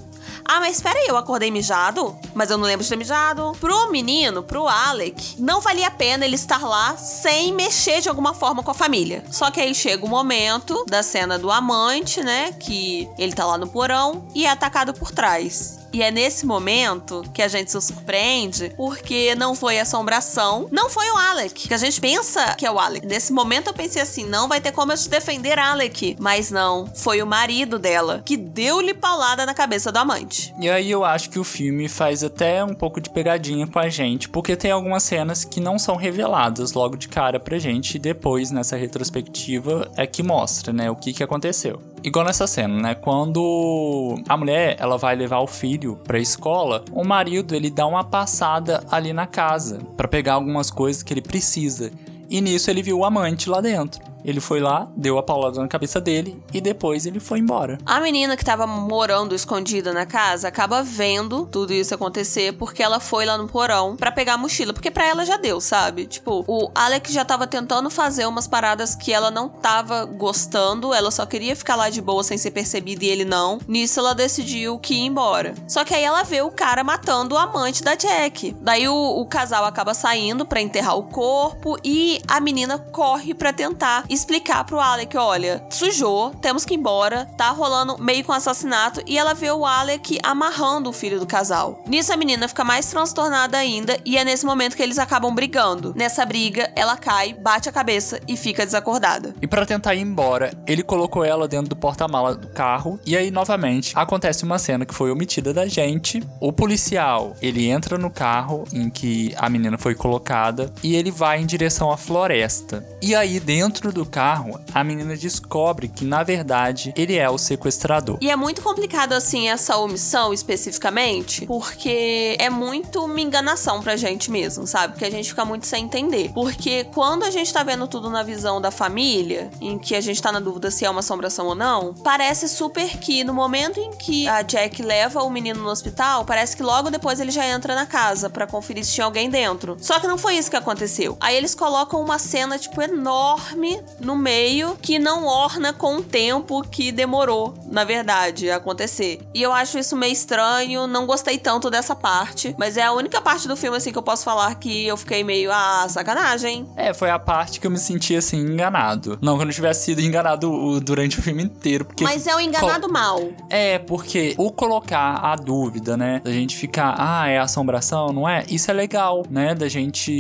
Ah, 0.44 0.60
mas 0.60 0.80
peraí, 0.80 1.06
eu 1.06 1.16
acordei 1.16 1.50
mijado? 1.50 2.18
Mas 2.34 2.50
eu 2.50 2.58
não 2.58 2.66
lembro 2.66 2.82
de 2.82 2.88
ter 2.88 2.96
mijado. 2.96 3.52
Pro 3.60 3.90
menino, 3.90 4.42
pro 4.42 4.66
Alec, 4.66 5.40
não 5.40 5.60
valia 5.60 5.88
a 5.88 5.90
pena 5.90 6.24
ele 6.24 6.36
estar 6.36 6.62
lá 6.62 6.96
sem 6.96 7.52
mexer 7.52 8.00
de 8.00 8.08
alguma 8.08 8.34
forma 8.34 8.62
com 8.62 8.70
a 8.70 8.74
família. 8.74 9.24
Só 9.30 9.50
que 9.50 9.60
aí 9.60 9.74
chega 9.74 10.04
o 10.04 10.08
momento 10.08 10.84
da 10.88 11.02
cena 11.02 11.38
do 11.38 11.50
amante, 11.50 12.22
né? 12.22 12.52
Que 12.52 13.08
ele 13.18 13.32
tá 13.32 13.44
lá 13.44 13.58
no 13.58 13.68
porão 13.68 14.26
e 14.34 14.46
é 14.46 14.50
atacado 14.50 14.92
por 14.94 15.10
trás. 15.10 15.79
E 15.92 16.02
é 16.02 16.10
nesse 16.10 16.46
momento 16.46 17.22
que 17.34 17.42
a 17.42 17.48
gente 17.48 17.70
se 17.70 17.80
surpreende, 17.80 18.72
porque 18.76 19.34
não 19.34 19.54
foi 19.54 19.78
assombração, 19.78 20.68
não 20.70 20.88
foi 20.88 21.10
o 21.10 21.16
Alec. 21.16 21.68
Que 21.68 21.74
a 21.74 21.78
gente 21.78 22.00
pensa 22.00 22.54
que 22.54 22.64
é 22.64 22.70
o 22.70 22.78
Alec. 22.78 23.06
Nesse 23.06 23.32
momento 23.32 23.68
eu 23.68 23.74
pensei 23.74 24.02
assim: 24.02 24.24
não 24.24 24.48
vai 24.48 24.60
ter 24.60 24.72
como 24.72 24.92
eu 24.92 24.96
te 24.96 25.08
defender, 25.08 25.58
Alec. 25.58 26.16
Mas 26.20 26.50
não, 26.50 26.86
foi 26.94 27.22
o 27.22 27.26
marido 27.26 27.78
dela 27.78 28.22
que 28.24 28.36
deu-lhe 28.36 28.94
paulada 28.94 29.44
na 29.44 29.54
cabeça 29.54 29.90
do 29.90 29.98
amante. 29.98 30.54
E 30.60 30.68
aí 30.68 30.90
eu 30.90 31.04
acho 31.04 31.30
que 31.30 31.38
o 31.38 31.44
filme 31.44 31.88
faz 31.88 32.22
até 32.22 32.64
um 32.64 32.74
pouco 32.74 33.00
de 33.00 33.10
pegadinha 33.10 33.66
com 33.66 33.78
a 33.78 33.88
gente, 33.88 34.28
porque 34.28 34.56
tem 34.56 34.70
algumas 34.70 35.02
cenas 35.02 35.44
que 35.44 35.60
não 35.60 35.78
são 35.78 35.96
reveladas 35.96 36.72
logo 36.72 36.96
de 36.96 37.08
cara 37.08 37.40
pra 37.40 37.58
gente, 37.58 37.96
e 37.96 37.98
depois 37.98 38.50
nessa 38.50 38.76
retrospectiva 38.76 39.90
é 39.96 40.06
que 40.06 40.22
mostra, 40.22 40.72
né, 40.72 40.90
o 40.90 40.96
que 40.96 41.12
que 41.12 41.22
aconteceu. 41.22 41.80
Igual 42.02 42.24
nessa 42.24 42.46
cena, 42.46 42.80
né, 42.80 42.94
quando 42.94 44.14
a 44.26 44.36
mulher, 44.36 44.76
ela 44.78 44.96
vai 44.96 45.14
levar 45.14 45.40
o 45.40 45.46
filho 45.46 45.96
pra 46.02 46.18
escola, 46.18 46.82
o 46.92 47.04
marido, 47.04 47.54
ele 47.54 47.70
dá 47.70 47.86
uma 47.86 48.02
passada 48.02 48.82
ali 48.90 49.12
na 49.12 49.26
casa 49.26 49.80
pra 49.98 50.08
pegar 50.08 50.34
algumas 50.34 50.70
coisas 50.70 51.02
que 51.02 51.12
ele 51.12 51.20
precisa. 51.20 51.90
E 52.30 52.40
nisso 52.40 52.70
ele 52.70 52.82
viu 52.82 52.98
o 52.98 53.04
amante 53.04 53.50
lá 53.50 53.60
dentro. 53.60 54.09
Ele 54.24 54.40
foi 54.40 54.60
lá, 54.60 54.88
deu 54.96 55.18
a 55.18 55.22
paulada 55.22 55.60
na 55.60 55.68
cabeça 55.68 56.00
dele 56.00 56.42
e 56.52 56.60
depois 56.60 57.06
ele 57.06 57.20
foi 57.20 57.38
embora. 57.38 57.78
A 57.84 58.00
menina 58.00 58.36
que 58.36 58.44
tava 58.44 58.66
morando 58.66 59.34
escondida 59.34 59.92
na 59.92 60.06
casa 60.06 60.48
acaba 60.48 60.82
vendo 60.82 61.46
tudo 61.46 61.72
isso 61.72 61.94
acontecer 61.94 62.52
porque 62.54 62.82
ela 62.82 63.00
foi 63.00 63.24
lá 63.24 63.36
no 63.38 63.48
porão 63.48 63.96
pra 63.96 64.12
pegar 64.12 64.34
a 64.34 64.38
mochila. 64.38 64.72
Porque 64.72 64.90
pra 64.90 65.06
ela 65.06 65.24
já 65.24 65.36
deu, 65.36 65.60
sabe? 65.60 66.06
Tipo, 66.06 66.44
o 66.46 66.70
Alex 66.74 67.12
já 67.12 67.24
tava 67.24 67.46
tentando 67.46 67.90
fazer 67.90 68.26
umas 68.26 68.46
paradas 68.46 68.94
que 68.94 69.12
ela 69.12 69.30
não 69.30 69.48
tava 69.48 70.04
gostando, 70.04 70.92
ela 70.92 71.10
só 71.10 71.26
queria 71.26 71.56
ficar 71.56 71.76
lá 71.76 71.90
de 71.90 72.00
boa 72.00 72.22
sem 72.22 72.38
ser 72.38 72.50
percebida 72.50 73.04
e 73.04 73.08
ele 73.08 73.24
não. 73.24 73.58
Nisso 73.66 74.00
ela 74.00 74.14
decidiu 74.14 74.78
que 74.78 74.94
ia 74.94 75.06
embora. 75.06 75.54
Só 75.66 75.84
que 75.84 75.94
aí 75.94 76.02
ela 76.02 76.22
vê 76.22 76.42
o 76.42 76.50
cara 76.50 76.84
matando 76.84 77.34
o 77.34 77.38
amante 77.38 77.82
da 77.82 77.94
Jack. 77.94 78.56
Daí 78.60 78.88
o, 78.88 78.94
o 78.94 79.26
casal 79.26 79.64
acaba 79.64 79.94
saindo 79.94 80.44
pra 80.44 80.60
enterrar 80.60 80.96
o 80.96 81.04
corpo 81.04 81.78
e 81.84 82.20
a 82.26 82.40
menina 82.40 82.78
corre 82.78 83.34
pra 83.34 83.52
tentar 83.52 84.04
explicar 84.10 84.64
pro 84.64 84.80
Alec, 84.80 85.16
olha, 85.16 85.64
sujou, 85.70 86.30
temos 86.30 86.64
que 86.64 86.74
ir 86.74 86.78
embora, 86.78 87.26
tá 87.36 87.50
rolando 87.50 87.96
meio 87.98 88.24
com 88.24 88.32
assassinato 88.32 89.00
e 89.06 89.16
ela 89.16 89.34
vê 89.34 89.50
o 89.50 89.64
Alec 89.64 90.18
amarrando 90.22 90.90
o 90.90 90.92
filho 90.92 91.20
do 91.20 91.26
casal. 91.26 91.82
Nisso 91.86 92.12
a 92.12 92.16
menina 92.16 92.48
fica 92.48 92.64
mais 92.64 92.86
transtornada 92.86 93.56
ainda 93.56 93.98
e 94.04 94.18
é 94.18 94.24
nesse 94.24 94.44
momento 94.44 94.76
que 94.76 94.82
eles 94.82 94.98
acabam 94.98 95.34
brigando. 95.34 95.94
Nessa 95.96 96.26
briga, 96.26 96.70
ela 96.74 96.96
cai, 96.96 97.32
bate 97.32 97.68
a 97.68 97.72
cabeça 97.72 98.20
e 98.26 98.36
fica 98.36 98.66
desacordada. 98.66 99.34
E 99.40 99.46
pra 99.46 99.64
tentar 99.64 99.94
ir 99.94 100.00
embora, 100.00 100.52
ele 100.66 100.82
colocou 100.82 101.24
ela 101.24 101.46
dentro 101.46 101.68
do 101.68 101.76
porta-mala 101.76 102.34
do 102.34 102.48
carro. 102.48 102.98
E 103.06 103.16
aí, 103.16 103.30
novamente, 103.30 103.92
acontece 103.96 104.44
uma 104.44 104.58
cena 104.58 104.84
que 104.84 104.94
foi 104.94 105.10
omitida 105.10 105.52
da 105.54 105.66
gente. 105.66 106.22
O 106.40 106.52
policial, 106.52 107.36
ele 107.40 107.68
entra 107.68 107.96
no 107.96 108.10
carro 108.10 108.64
em 108.72 108.90
que 108.90 109.34
a 109.36 109.48
menina 109.48 109.78
foi 109.78 109.94
colocada 109.94 110.72
e 110.82 110.94
ele 110.96 111.10
vai 111.10 111.40
em 111.40 111.46
direção 111.46 111.90
à 111.90 111.96
floresta. 111.96 112.84
E 113.00 113.14
aí, 113.14 113.38
dentro 113.38 113.92
do 113.92 113.99
do 114.00 114.06
carro, 114.06 114.58
a 114.72 114.82
menina 114.82 115.14
descobre 115.14 115.86
que, 115.86 116.06
na 116.06 116.22
verdade, 116.22 116.92
ele 116.96 117.16
é 117.16 117.28
o 117.28 117.36
sequestrador. 117.36 118.16
E 118.20 118.30
é 118.30 118.36
muito 118.36 118.62
complicado, 118.62 119.12
assim, 119.12 119.50
essa 119.50 119.76
omissão 119.76 120.32
especificamente, 120.32 121.44
porque 121.44 122.34
é 122.38 122.48
muito 122.48 123.04
uma 123.04 123.20
enganação 123.20 123.82
pra 123.82 123.96
gente 123.96 124.30
mesmo, 124.30 124.66
sabe? 124.66 124.96
Que 124.98 125.04
a 125.04 125.10
gente 125.10 125.28
fica 125.28 125.44
muito 125.44 125.66
sem 125.66 125.84
entender. 125.84 126.30
Porque 126.32 126.84
quando 126.94 127.24
a 127.24 127.30
gente 127.30 127.52
tá 127.52 127.62
vendo 127.62 127.86
tudo 127.86 128.08
na 128.08 128.22
visão 128.22 128.58
da 128.58 128.70
família, 128.70 129.50
em 129.60 129.78
que 129.78 129.94
a 129.94 130.00
gente 130.00 130.22
tá 130.22 130.32
na 130.32 130.40
dúvida 130.40 130.70
se 130.70 130.86
é 130.86 130.90
uma 130.90 131.00
assombração 131.00 131.46
ou 131.46 131.54
não, 131.54 131.92
parece 131.92 132.48
super 132.48 132.98
que 132.98 133.22
no 133.22 133.34
momento 133.34 133.78
em 133.78 133.90
que 133.90 134.26
a 134.28 134.40
Jack 134.40 134.82
leva 134.82 135.22
o 135.22 135.28
menino 135.28 135.60
no 135.60 135.68
hospital, 135.68 136.24
parece 136.24 136.56
que 136.56 136.62
logo 136.62 136.90
depois 136.90 137.20
ele 137.20 137.30
já 137.30 137.46
entra 137.46 137.74
na 137.74 137.84
casa 137.84 138.30
para 138.30 138.46
conferir 138.46 138.82
se 138.82 138.92
tinha 138.92 139.04
alguém 139.04 139.28
dentro. 139.28 139.76
Só 139.78 140.00
que 140.00 140.06
não 140.06 140.16
foi 140.16 140.36
isso 140.36 140.50
que 140.50 140.56
aconteceu. 140.56 141.18
Aí 141.20 141.36
eles 141.36 141.54
colocam 141.54 142.00
uma 142.00 142.18
cena, 142.18 142.58
tipo, 142.58 142.80
enorme 142.80 143.78
no 143.98 144.16
meio 144.16 144.76
que 144.80 144.98
não 144.98 145.26
orna 145.26 145.72
com 145.72 145.96
o 145.96 146.02
tempo 146.02 146.62
que 146.62 146.92
demorou, 146.92 147.54
na 147.66 147.84
verdade, 147.84 148.50
a 148.50 148.56
acontecer. 148.56 149.20
E 149.34 149.42
eu 149.42 149.52
acho 149.52 149.78
isso 149.78 149.96
meio 149.96 150.12
estranho, 150.12 150.86
não 150.86 151.06
gostei 151.06 151.38
tanto 151.38 151.70
dessa 151.70 151.94
parte, 151.94 152.54
mas 152.58 152.76
é 152.76 152.82
a 152.82 152.92
única 152.92 153.20
parte 153.20 153.48
do 153.48 153.56
filme, 153.56 153.76
assim, 153.76 153.92
que 153.92 153.98
eu 153.98 154.02
posso 154.02 154.24
falar 154.24 154.54
que 154.56 154.86
eu 154.86 154.96
fiquei 154.96 155.24
meio, 155.24 155.50
ah, 155.52 155.86
sacanagem. 155.88 156.66
É, 156.76 156.92
foi 156.92 157.10
a 157.10 157.18
parte 157.18 157.60
que 157.60 157.66
eu 157.66 157.70
me 157.70 157.78
senti, 157.78 158.14
assim, 158.14 158.38
enganado. 158.38 159.18
Não 159.20 159.36
que 159.36 159.42
eu 159.42 159.46
não 159.46 159.52
tivesse 159.52 159.84
sido 159.86 160.00
enganado 160.00 160.80
durante 160.80 161.18
o 161.18 161.22
filme 161.22 161.42
inteiro, 161.42 161.84
porque... 161.84 162.04
Mas 162.04 162.26
é 162.26 162.34
o 162.34 162.40
enganado 162.40 162.82
Col 162.82 162.92
mal. 162.92 163.20
É, 163.48 163.78
porque 163.78 164.34
o 164.36 164.50
colocar 164.50 165.16
a 165.24 165.36
dúvida, 165.36 165.96
né, 165.96 166.20
da 166.24 166.32
gente 166.32 166.56
ficar, 166.56 166.94
ah, 166.98 167.28
é 167.28 167.38
assombração, 167.38 168.12
não 168.12 168.28
é? 168.28 168.44
Isso 168.48 168.70
é 168.70 168.74
legal, 168.74 169.24
né, 169.30 169.54
da 169.54 169.68
gente 169.68 170.12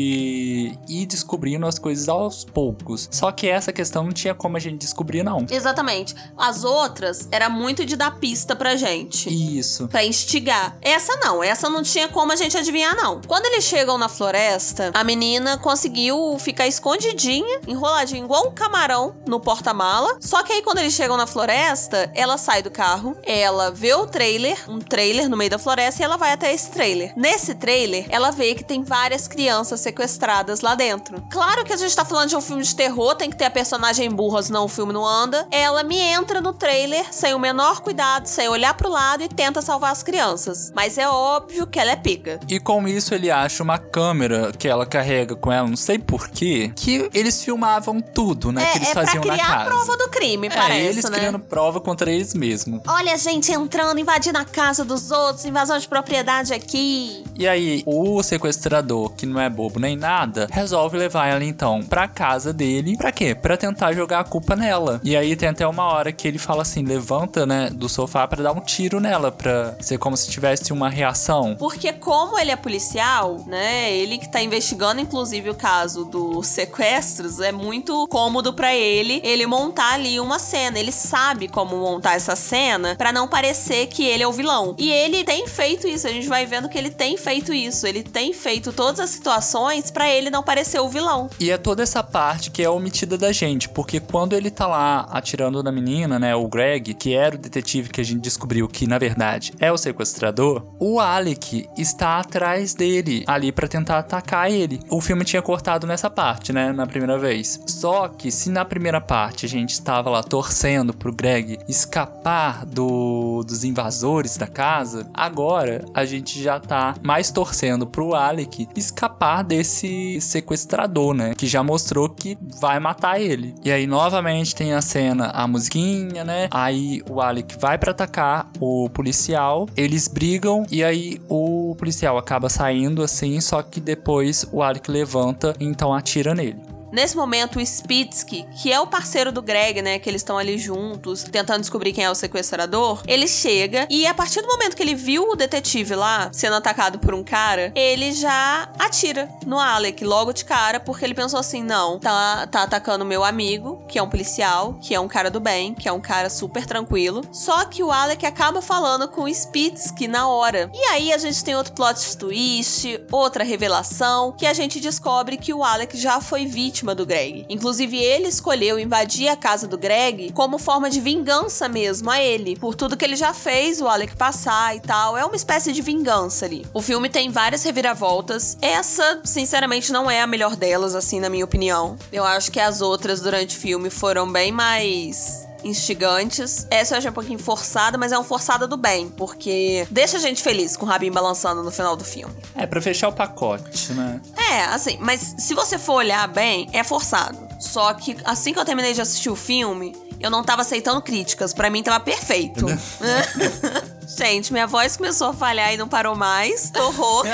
ir 0.88 1.06
descobrindo 1.06 1.66
as 1.66 1.78
coisas 1.78 2.08
aos 2.08 2.44
poucos. 2.44 3.08
Só 3.10 3.30
que 3.32 3.48
essa 3.60 3.72
questão 3.72 4.04
não 4.04 4.12
tinha 4.12 4.34
como 4.34 4.56
a 4.56 4.60
gente 4.60 4.78
descobrir, 4.78 5.22
não. 5.22 5.46
Exatamente. 5.48 6.14
As 6.36 6.64
outras 6.64 7.28
era 7.30 7.48
muito 7.48 7.84
de 7.84 7.94
dar 7.94 8.18
pista 8.18 8.56
pra 8.56 8.74
gente. 8.74 9.28
Isso. 9.58 9.86
Pra 9.88 10.04
instigar. 10.04 10.76
Essa 10.80 11.16
não, 11.16 11.42
essa 11.42 11.68
não 11.68 11.82
tinha 11.82 12.08
como 12.08 12.32
a 12.32 12.36
gente 12.36 12.56
adivinhar, 12.56 12.96
não. 12.96 13.20
Quando 13.26 13.46
eles 13.46 13.64
chegam 13.64 13.98
na 13.98 14.08
floresta, 14.08 14.90
a 14.94 15.04
menina 15.04 15.58
conseguiu 15.58 16.36
ficar 16.38 16.66
escondidinha, 16.66 17.60
enroladinha 17.66 18.24
igual 18.24 18.48
um 18.48 18.52
camarão 18.52 19.14
no 19.26 19.38
porta-mala. 19.38 20.16
Só 20.20 20.42
que 20.42 20.52
aí 20.52 20.62
quando 20.62 20.78
eles 20.78 20.94
chegam 20.94 21.16
na 21.16 21.26
floresta, 21.26 22.10
ela 22.14 22.38
sai 22.38 22.62
do 22.62 22.70
carro, 22.70 23.16
ela 23.24 23.70
vê 23.70 23.92
o 23.94 24.06
trailer, 24.06 24.58
um 24.68 24.78
trailer 24.78 25.28
no 25.28 25.36
meio 25.36 25.50
da 25.50 25.58
floresta, 25.58 26.02
e 26.02 26.04
ela 26.04 26.16
vai 26.16 26.32
até 26.32 26.52
esse 26.52 26.70
trailer. 26.70 27.12
Nesse 27.16 27.54
trailer, 27.54 28.06
ela 28.08 28.30
vê 28.30 28.54
que 28.54 28.64
tem 28.64 28.82
várias 28.82 29.28
crianças 29.28 29.80
sequestradas 29.80 30.62
lá 30.62 30.74
dentro. 30.74 31.22
Claro 31.30 31.64
que 31.64 31.72
a 31.72 31.76
gente 31.76 31.94
tá 31.94 32.04
falando 32.04 32.30
de 32.30 32.36
um 32.36 32.40
filme 32.40 32.62
de 32.62 32.74
terror, 32.74 33.14
tem 33.14 33.28
que 33.30 33.36
ter 33.36 33.49
a 33.50 33.52
personagem 33.52 34.08
burra, 34.08 34.42
senão 34.42 34.64
o 34.64 34.68
filme 34.68 34.92
não 34.92 35.04
anda. 35.04 35.46
Ela 35.50 35.82
me 35.82 35.98
entra 35.98 36.40
no 36.40 36.52
trailer 36.52 37.04
sem 37.10 37.34
o 37.34 37.38
menor 37.38 37.80
cuidado, 37.80 38.26
sem 38.26 38.48
olhar 38.48 38.74
pro 38.74 38.88
lado 38.88 39.24
e 39.24 39.28
tenta 39.28 39.60
salvar 39.60 39.90
as 39.90 40.02
crianças. 40.02 40.72
Mas 40.74 40.96
é 40.96 41.08
óbvio 41.08 41.66
que 41.66 41.78
ela 41.78 41.90
é 41.90 41.96
pica. 41.96 42.38
E 42.48 42.60
com 42.60 42.86
isso 42.86 43.14
ele 43.14 43.30
acha 43.30 43.62
uma 43.62 43.76
câmera 43.76 44.52
que 44.56 44.68
ela 44.68 44.86
carrega 44.86 45.34
com 45.34 45.50
ela, 45.50 45.68
não 45.68 45.76
sei 45.76 45.98
porquê, 45.98 46.72
que 46.76 47.10
eles 47.12 47.42
filmavam 47.42 48.00
tudo, 48.00 48.52
né? 48.52 48.62
É, 48.62 48.72
que 48.72 48.78
eles 48.78 48.88
é 48.88 48.92
pra 48.92 49.06
faziam 49.06 49.24
na 49.24 49.32
criar 49.32 49.46
casa. 49.46 49.62
a 49.62 49.64
prova 49.64 49.96
do 49.96 50.08
crime, 50.08 50.46
é, 50.46 50.50
parece, 50.50 50.86
eles 50.86 51.10
né? 51.10 51.18
criando 51.18 51.38
prova 51.40 51.80
contra 51.80 52.10
eles 52.10 52.32
mesmos. 52.32 52.80
Olha 52.86 53.14
a 53.14 53.16
gente 53.16 53.50
entrando, 53.50 53.98
invadindo 53.98 54.38
a 54.38 54.44
casa 54.44 54.84
dos 54.84 55.10
outros, 55.10 55.44
invasão 55.44 55.76
de 55.78 55.88
propriedade 55.88 56.54
aqui. 56.54 57.24
E 57.40 57.48
aí, 57.48 57.82
o 57.86 58.22
sequestrador, 58.22 59.14
que 59.14 59.24
não 59.24 59.40
é 59.40 59.48
bobo 59.48 59.80
nem 59.80 59.96
nada, 59.96 60.46
resolve 60.52 60.98
levar 60.98 61.26
ela 61.26 61.42
então 61.42 61.82
pra 61.82 62.06
casa 62.06 62.52
dele. 62.52 62.98
Pra 62.98 63.10
quê? 63.10 63.34
Pra 63.34 63.56
tentar 63.56 63.94
jogar 63.94 64.20
a 64.20 64.24
culpa 64.24 64.54
nela. 64.54 65.00
E 65.02 65.16
aí 65.16 65.34
tem 65.34 65.48
até 65.48 65.66
uma 65.66 65.84
hora 65.84 66.12
que 66.12 66.28
ele 66.28 66.36
fala 66.36 66.60
assim: 66.60 66.84
levanta, 66.84 67.46
né, 67.46 67.70
do 67.70 67.88
sofá 67.88 68.28
pra 68.28 68.42
dar 68.42 68.52
um 68.52 68.60
tiro 68.60 69.00
nela, 69.00 69.32
pra 69.32 69.74
ser 69.80 69.96
como 69.96 70.18
se 70.18 70.30
tivesse 70.30 70.70
uma 70.70 70.90
reação. 70.90 71.56
Porque 71.58 71.94
como 71.94 72.38
ele 72.38 72.50
é 72.50 72.56
policial, 72.56 73.42
né, 73.46 73.90
ele 73.90 74.18
que 74.18 74.30
tá 74.30 74.42
investigando 74.42 75.00
inclusive 75.00 75.48
o 75.48 75.54
caso 75.54 76.04
dos 76.04 76.46
sequestros, 76.46 77.40
é 77.40 77.52
muito 77.52 78.06
cômodo 78.08 78.52
pra 78.52 78.74
ele 78.74 79.18
ele 79.24 79.46
montar 79.46 79.94
ali 79.94 80.20
uma 80.20 80.38
cena. 80.38 80.78
Ele 80.78 80.92
sabe 80.92 81.48
como 81.48 81.74
montar 81.78 82.16
essa 82.16 82.36
cena 82.36 82.96
pra 82.96 83.14
não 83.14 83.26
parecer 83.26 83.86
que 83.86 84.04
ele 84.04 84.22
é 84.22 84.28
o 84.28 84.32
vilão. 84.32 84.74
E 84.76 84.92
ele 84.92 85.24
tem 85.24 85.46
feito 85.46 85.88
isso, 85.88 86.06
a 86.06 86.10
gente 86.10 86.28
vai 86.28 86.44
vendo 86.44 86.68
que 86.68 86.76
ele 86.76 86.90
tem 86.90 87.16
feito 87.16 87.29
isso. 87.38 87.86
Ele 87.86 88.02
tem 88.02 88.32
feito 88.32 88.72
todas 88.72 89.00
as 89.00 89.10
situações 89.10 89.90
pra 89.90 90.08
ele 90.08 90.30
não 90.30 90.42
parecer 90.42 90.80
o 90.80 90.88
vilão. 90.88 91.30
E 91.38 91.50
é 91.50 91.58
toda 91.58 91.82
essa 91.82 92.02
parte 92.02 92.50
que 92.50 92.62
é 92.62 92.68
omitida 92.68 93.16
da 93.16 93.32
gente, 93.32 93.68
porque 93.68 94.00
quando 94.00 94.34
ele 94.34 94.50
tá 94.50 94.66
lá 94.66 95.06
atirando 95.10 95.62
na 95.62 95.72
menina, 95.72 96.18
né, 96.18 96.34
o 96.34 96.48
Greg, 96.48 96.94
que 96.94 97.14
era 97.14 97.34
o 97.34 97.38
detetive 97.38 97.90
que 97.90 98.00
a 98.00 98.04
gente 98.04 98.20
descobriu 98.20 98.68
que 98.68 98.86
na 98.86 98.98
verdade 98.98 99.52
é 99.60 99.70
o 99.70 99.78
sequestrador, 99.78 100.66
o 100.78 100.98
Alec 100.98 101.68
está 101.76 102.18
atrás 102.18 102.74
dele, 102.74 103.24
ali 103.26 103.52
pra 103.52 103.68
tentar 103.68 103.98
atacar 103.98 104.50
ele. 104.50 104.80
O 104.88 105.00
filme 105.00 105.24
tinha 105.24 105.42
cortado 105.42 105.86
nessa 105.86 106.10
parte, 106.10 106.52
né, 106.52 106.72
na 106.72 106.86
primeira 106.86 107.18
vez. 107.18 107.60
Só 107.66 108.08
que 108.08 108.30
se 108.30 108.50
na 108.50 108.64
primeira 108.64 109.00
parte 109.00 109.46
a 109.46 109.48
gente 109.48 109.70
estava 109.70 110.10
lá 110.10 110.22
torcendo 110.22 110.92
pro 110.94 111.12
Greg 111.12 111.58
escapar 111.68 112.64
do, 112.66 113.42
dos 113.46 113.64
invasores 113.64 114.36
da 114.36 114.46
casa, 114.46 115.08
agora 115.14 115.84
a 115.94 116.04
gente 116.04 116.42
já 116.42 116.58
tá 116.58 116.94
mais 117.02 117.19
torcendo 117.28 117.86
pro 117.86 118.14
Alec 118.14 118.68
escapar 118.76 119.42
desse 119.42 120.20
sequestrador, 120.20 121.12
né? 121.12 121.34
Que 121.36 121.48
já 121.48 121.62
mostrou 121.62 122.08
que 122.08 122.38
vai 122.60 122.78
matar 122.78 123.20
ele. 123.20 123.54
E 123.64 123.72
aí, 123.72 123.86
novamente, 123.86 124.54
tem 124.54 124.72
a 124.72 124.80
cena, 124.80 125.26
a 125.30 125.48
musiquinha, 125.48 126.24
né? 126.24 126.48
Aí 126.52 127.02
o 127.10 127.20
Alec 127.20 127.58
vai 127.58 127.76
para 127.76 127.90
atacar 127.90 128.48
o 128.60 128.88
policial, 128.90 129.68
eles 129.76 130.06
brigam 130.06 130.64
e 130.70 130.84
aí 130.84 131.20
o 131.28 131.74
policial 131.76 132.16
acaba 132.16 132.48
saindo 132.48 133.02
assim, 133.02 133.40
só 133.40 133.60
que 133.62 133.80
depois 133.80 134.46
o 134.52 134.62
Alec 134.62 134.88
levanta 134.88 135.54
e 135.58 135.64
então 135.64 135.92
atira 135.92 136.34
nele. 136.34 136.69
Nesse 136.92 137.16
momento, 137.16 137.58
o 137.58 137.66
Spitsky, 137.66 138.46
que 138.56 138.72
é 138.72 138.80
o 138.80 138.86
parceiro 138.86 139.30
do 139.30 139.40
Greg, 139.40 139.80
né, 139.80 139.98
que 139.98 140.08
eles 140.08 140.20
estão 140.20 140.36
ali 140.36 140.58
juntos, 140.58 141.22
tentando 141.24 141.60
descobrir 141.60 141.92
quem 141.92 142.04
é 142.04 142.10
o 142.10 142.14
sequestrador, 142.14 143.02
ele 143.06 143.28
chega 143.28 143.86
e 143.88 144.06
a 144.06 144.14
partir 144.14 144.42
do 144.42 144.48
momento 144.48 144.76
que 144.76 144.82
ele 144.82 144.94
viu 144.94 145.30
o 145.30 145.36
detetive 145.36 145.94
lá 145.94 146.30
sendo 146.32 146.56
atacado 146.56 146.98
por 146.98 147.14
um 147.14 147.22
cara, 147.22 147.72
ele 147.74 148.12
já 148.12 148.68
atira 148.78 149.28
no 149.46 149.58
Alec 149.58 150.04
logo 150.04 150.32
de 150.32 150.44
cara, 150.44 150.80
porque 150.80 151.04
ele 151.04 151.14
pensou 151.14 151.38
assim: 151.38 151.62
não, 151.62 151.98
tá, 151.98 152.46
tá 152.46 152.62
atacando 152.62 153.04
meu 153.04 153.24
amigo, 153.24 153.84
que 153.88 153.98
é 153.98 154.02
um 154.02 154.08
policial, 154.08 154.74
que 154.82 154.94
é 154.94 155.00
um 155.00 155.08
cara 155.08 155.30
do 155.30 155.40
bem, 155.40 155.74
que 155.74 155.88
é 155.88 155.92
um 155.92 156.00
cara 156.00 156.28
super 156.28 156.66
tranquilo. 156.66 157.22
Só 157.30 157.64
que 157.64 157.82
o 157.82 157.90
Alec 157.90 158.24
acaba 158.26 158.60
falando 158.60 159.08
com 159.08 159.22
o 159.22 159.28
Spitsky 159.28 160.08
na 160.08 160.28
hora. 160.28 160.70
E 160.74 160.84
aí 160.86 161.12
a 161.12 161.18
gente 161.18 161.42
tem 161.44 161.54
outro 161.54 161.72
plot 161.72 162.16
twist, 162.16 163.00
outra 163.10 163.44
revelação, 163.44 164.32
que 164.32 164.46
a 164.46 164.52
gente 164.52 164.80
descobre 164.80 165.36
que 165.36 165.54
o 165.54 165.62
Alec 165.62 165.96
já 165.96 166.20
foi 166.20 166.46
vítima 166.46 166.79
do 166.94 167.06
Greg. 167.06 167.46
Inclusive, 167.48 167.96
ele 167.96 168.28
escolheu 168.28 168.78
invadir 168.78 169.28
a 169.28 169.36
casa 169.36 169.66
do 169.66 169.78
Greg 169.78 170.32
como 170.32 170.58
forma 170.58 170.88
de 170.88 171.00
vingança 171.00 171.68
mesmo 171.68 172.10
a 172.10 172.20
ele, 172.20 172.56
por 172.56 172.74
tudo 172.74 172.96
que 172.96 173.04
ele 173.04 173.16
já 173.16 173.32
fez 173.34 173.80
o 173.80 173.86
Alec 173.86 174.16
passar 174.16 174.76
e 174.76 174.80
tal. 174.80 175.16
É 175.16 175.24
uma 175.24 175.36
espécie 175.36 175.72
de 175.72 175.82
vingança 175.82 176.46
ali. 176.46 176.66
O 176.72 176.82
filme 176.82 177.08
tem 177.08 177.30
várias 177.30 177.62
reviravoltas. 177.62 178.56
Essa, 178.60 179.20
sinceramente, 179.24 179.92
não 179.92 180.10
é 180.10 180.20
a 180.20 180.26
melhor 180.26 180.56
delas, 180.56 180.94
assim, 180.94 181.20
na 181.20 181.28
minha 181.28 181.44
opinião. 181.44 181.96
Eu 182.12 182.24
acho 182.24 182.50
que 182.50 182.60
as 182.60 182.80
outras 182.80 183.20
durante 183.20 183.56
o 183.56 183.60
filme 183.60 183.90
foram 183.90 184.30
bem 184.30 184.50
mais 184.50 185.49
instigantes. 185.64 186.66
Essa 186.70 186.94
eu 186.94 186.98
achei 186.98 187.10
um 187.10 187.14
pouquinho 187.14 187.38
forçada, 187.38 187.96
mas 187.98 188.12
é 188.12 188.18
um 188.18 188.24
forçada 188.24 188.66
do 188.66 188.76
bem, 188.76 189.08
porque 189.08 189.86
deixa 189.90 190.16
a 190.16 190.20
gente 190.20 190.42
feliz 190.42 190.76
com 190.76 190.86
o 190.86 190.88
rabinho 190.88 191.12
balançando 191.12 191.62
no 191.62 191.70
final 191.70 191.96
do 191.96 192.04
filme. 192.04 192.34
É, 192.54 192.66
pra 192.66 192.80
fechar 192.80 193.08
o 193.08 193.12
pacote, 193.12 193.92
né? 193.92 194.20
É, 194.36 194.64
assim, 194.64 194.98
mas 195.00 195.34
se 195.38 195.54
você 195.54 195.78
for 195.78 195.94
olhar 195.94 196.26
bem, 196.28 196.68
é 196.72 196.82
forçado. 196.82 197.38
Só 197.60 197.92
que 197.94 198.16
assim 198.24 198.52
que 198.52 198.58
eu 198.58 198.64
terminei 198.64 198.94
de 198.94 199.00
assistir 199.00 199.30
o 199.30 199.36
filme, 199.36 199.94
eu 200.20 200.30
não 200.30 200.44
tava 200.44 200.62
aceitando 200.62 201.00
críticas. 201.00 201.52
Pra 201.54 201.70
mim 201.70 201.82
tava 201.82 201.98
perfeito. 202.00 202.66
Gente, 204.18 204.52
minha 204.52 204.66
voz 204.66 204.96
começou 204.96 205.28
a 205.28 205.32
falhar 205.32 205.72
e 205.72 205.76
não 205.76 205.88
parou 205.88 206.16
mais. 206.16 206.70
Tô 206.70 206.90
rouca. 206.90 207.30